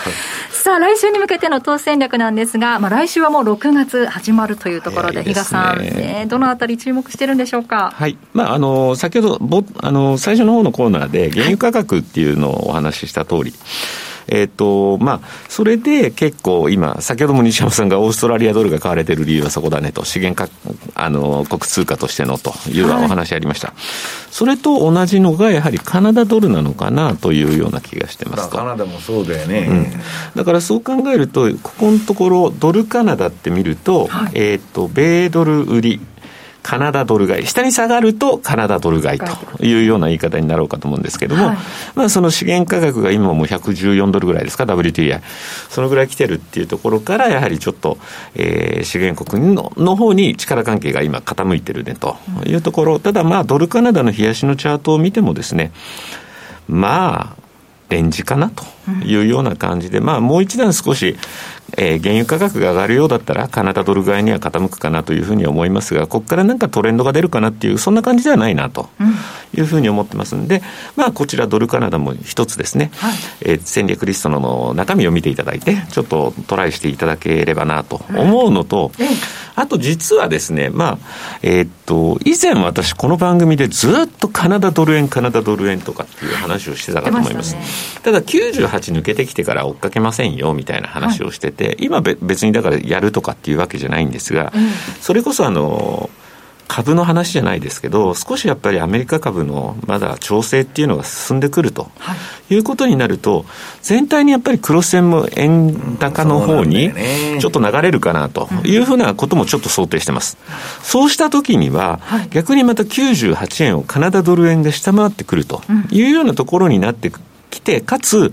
[0.49, 7.93] さあ、来週に向けての投資戦略なんですが、まあ、来週はもう6月始まるというところで、比嘉さん、ね、どのあたり注目してるんでしょうか？
[7.95, 8.17] はい。
[8.33, 13.53] まあ、あの、先ほど、ぼあの、最初の方のコーナーで、原油価格っていうのをお話しした通り、
[14.29, 20.51] えっ、ー、と、まあ、それで結構今、先ほども西山さんがオーストラリアドルが買われてる理由はそこだねと、資源か、
[20.95, 23.69] あの、国通貨としてのというお話ありました。
[23.69, 23.77] はい、
[24.31, 29.87] それと同じのが、やはりカナダドルなのかなというような気がしてますカナダもそうだよね、うん。
[30.37, 36.01] だからそう考えると、ここのところ、ドルカナダって見ると、はい、えっ、と、米ドル売り、
[36.69, 41.57] カナダドル買い、下に下がるとカナダドル買いというような言い方になろうかと思うんですけれども、はい、
[41.95, 45.23] まあその資源価格が今も114ドルぐらいですか、WTI。
[45.71, 47.97] そのぐらい来てるっていうところから、やはりちょっと、
[48.35, 52.19] えー、資源国のの方に力関係が今傾いてるねと。
[52.45, 55.73] いうところ、ただまあドルカナダの冷やしのチャートを見てもですね、
[56.69, 57.43] まあ、
[57.89, 58.65] レンジかなと
[59.07, 61.17] いうような感じで、まあ、もう一段少し、
[61.77, 68.89] えー、原油価格が上がるようだったら、カナダドル買いには傾くかなというふうに思いますが、ここからなんかトレンドが出るかなっていう、そんな感じではないなと
[69.55, 70.63] いうふうに思ってますんで、
[70.97, 78.91] まあ、こちらドルカナダも一つですね、はい、えー、戦略リストの中身を見ていただいて、ちょっとトライしていただければなと思うのと、
[79.59, 80.99] あと実はですね、まあ、
[81.43, 87.55] えー、っと、以前私この番組でずっとカナダドル円、カナダドル円とかっていう話をしてたかと思います。
[87.55, 87.67] たね、
[88.05, 94.71] ただ98抜けてきてから追っかけませんよみたいな話をしてて、はい、今別にだからやるとかっていうわけじゃないんですが、うん、
[95.01, 96.09] それこそあの、
[96.69, 102.15] 株の話じゃないですけど、少しやっぱりアメリカ株のまだ調整っていうのが進んでくると、は
[102.51, 103.47] い、いうことになると、
[103.83, 106.93] 全体にやっぱりクロス円も円高の方に
[107.41, 110.37] ちょっと流れるかなというふうなこともちょっと想定してます。
[110.83, 112.01] そうしたときには、
[112.31, 117.11] 逆にまた98円をカナダドル円が下回ってくるというようなところになって
[117.51, 118.33] きて、かつ、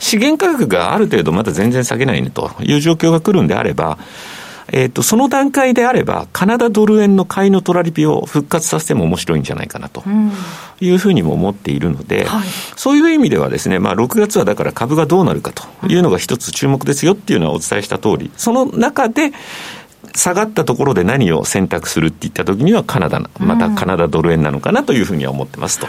[0.00, 3.98] 資源価格がある程度まだ全然下げないねという状況が来るんであれば、
[4.72, 10.02] えっ、ー、と、その段階であれば、カナダドル円の買いのトラリピを復活させても面白いんじゃないかなと。
[10.80, 19.32] いうふうにも思っているので、はい、そういう意味ではですね、まあ、6月はだから株がどうなるかというのが一つ注目ですよっていうのはお伝えした通り、その中で、
[20.14, 25.86] 下がったところで何を選択するっていったときにはカナダ、またカナダドル円なのかなというふうには思ってますと。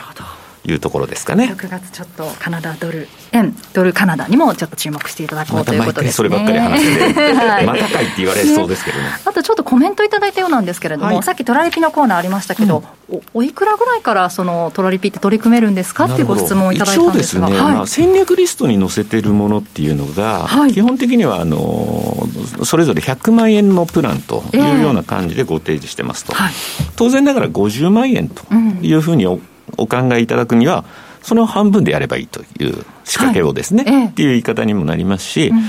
[0.68, 1.54] いうところですかね。
[1.56, 6.30] 6月ちょっとカナダドル円、ドルカナダにもちょっと注目していただこうということですね。
[6.30, 9.04] またそればっかり話して、はい、またかいって言われそうですけどね。
[9.26, 17.76] あとちょっとコメントいただいたようなんですけれども、はい、さっきトラリピのコーナーありましたけど、うん、おおいくらぐらいからそのトラリピって取り組めるんですかっていうご質問をいただいたんですが、一応ですね、はい。
[17.76, 22.28] まあ、戦略リストに載せてるものっていうのが、基本的にはあの
[22.64, 28.44] それぞれ100万円のプランというような感じでご提示してますと、えー、当然ながら50万円と
[28.82, 29.40] いうふうにお,、
[29.78, 30.86] お考えいただくには、
[31.22, 35.62] その半分でやればいいという仕掛けをですね、はい、っていう言い方にもなりますし、うん、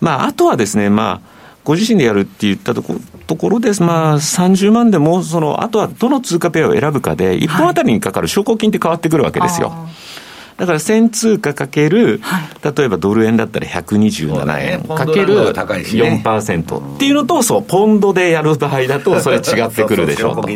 [0.00, 1.32] まあ、あとはですね、まあ、
[1.64, 2.96] ご自身でやるって言ったとこ
[3.26, 9.68] ところです、まあ、30万でも、その、あとはどの通貨ペアを選ぶかで、1本あたりにかかる証拠金って変わってくるわけですよ。
[9.68, 10.22] はい
[10.56, 12.20] だから1000通貨かける、
[12.62, 20.32] 例えばドル円だったら127円かける4%っていうのと、そう、ポンドでやる場合だと、それ違ってくるでしょ。
[20.32, 20.48] うと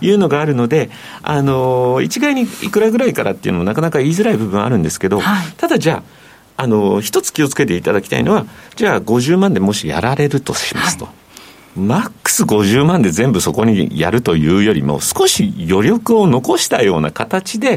[0.00, 0.90] いうのがあるので、
[1.22, 5.20] あの、一概にいくらぐらいからっていうのもなかなか言いづらい部分あるんですけど、
[5.56, 6.02] ただじゃ
[6.56, 11.08] あ、あの、一つ気をつけていただきたいのは、じゃあ50万でもしやられるとしますと。
[11.76, 17.76] はいマックス50万で全部そこにやるというよりも、少し余力を残したような形で、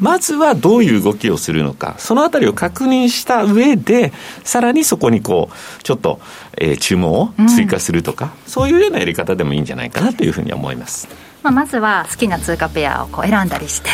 [0.00, 4.12] まずはどういう動きをするのか、そのあたりを確認した上で、
[4.44, 6.20] さらにそこにこう、ちょっと、
[6.58, 11.08] えー、注文を追加するとか、うん、そういうようなやり方でもいいんじゃないかなというふうに思います。
[11.42, 13.88] まあ、まずは好きな通貨ペアをこう選んだりして、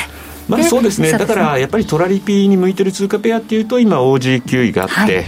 [0.48, 5.26] まあ、そうですね、だからやっぱりトラリピに向いてる通貨ペアっていうと、今、OG9 位があって、はい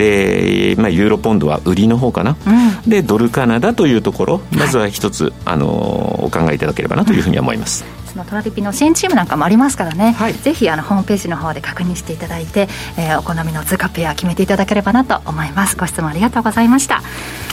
[0.00, 7.84] で、まあ、ユーロポンドは売りの方かな、うん、でドルカナダというところまずは一つ、はい、あのお考えいただければなというふうに思います。
[8.10, 15.76] そのトラリピの支援チームなんかもありますからね、はい、ぜひあのホームページの方で確認していただいて、えー、お好みの通貨ペア決めていただければなと思います。
[15.76, 17.02] ご質問ありがとうございました。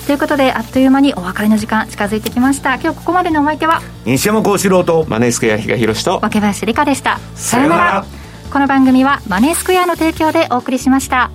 [0.08, 2.76] ということであっという間にお別れの時間近づいてきました。
[2.76, 3.84] 今日ここまでのお相手は？
[4.06, 6.20] 西山幸四郎とマネースクエア比嘉宏と。
[6.24, 7.20] 若林理香でした。
[7.36, 8.06] さようなら。
[8.52, 11.30] この番組はマネースクエアの提供でお送りしました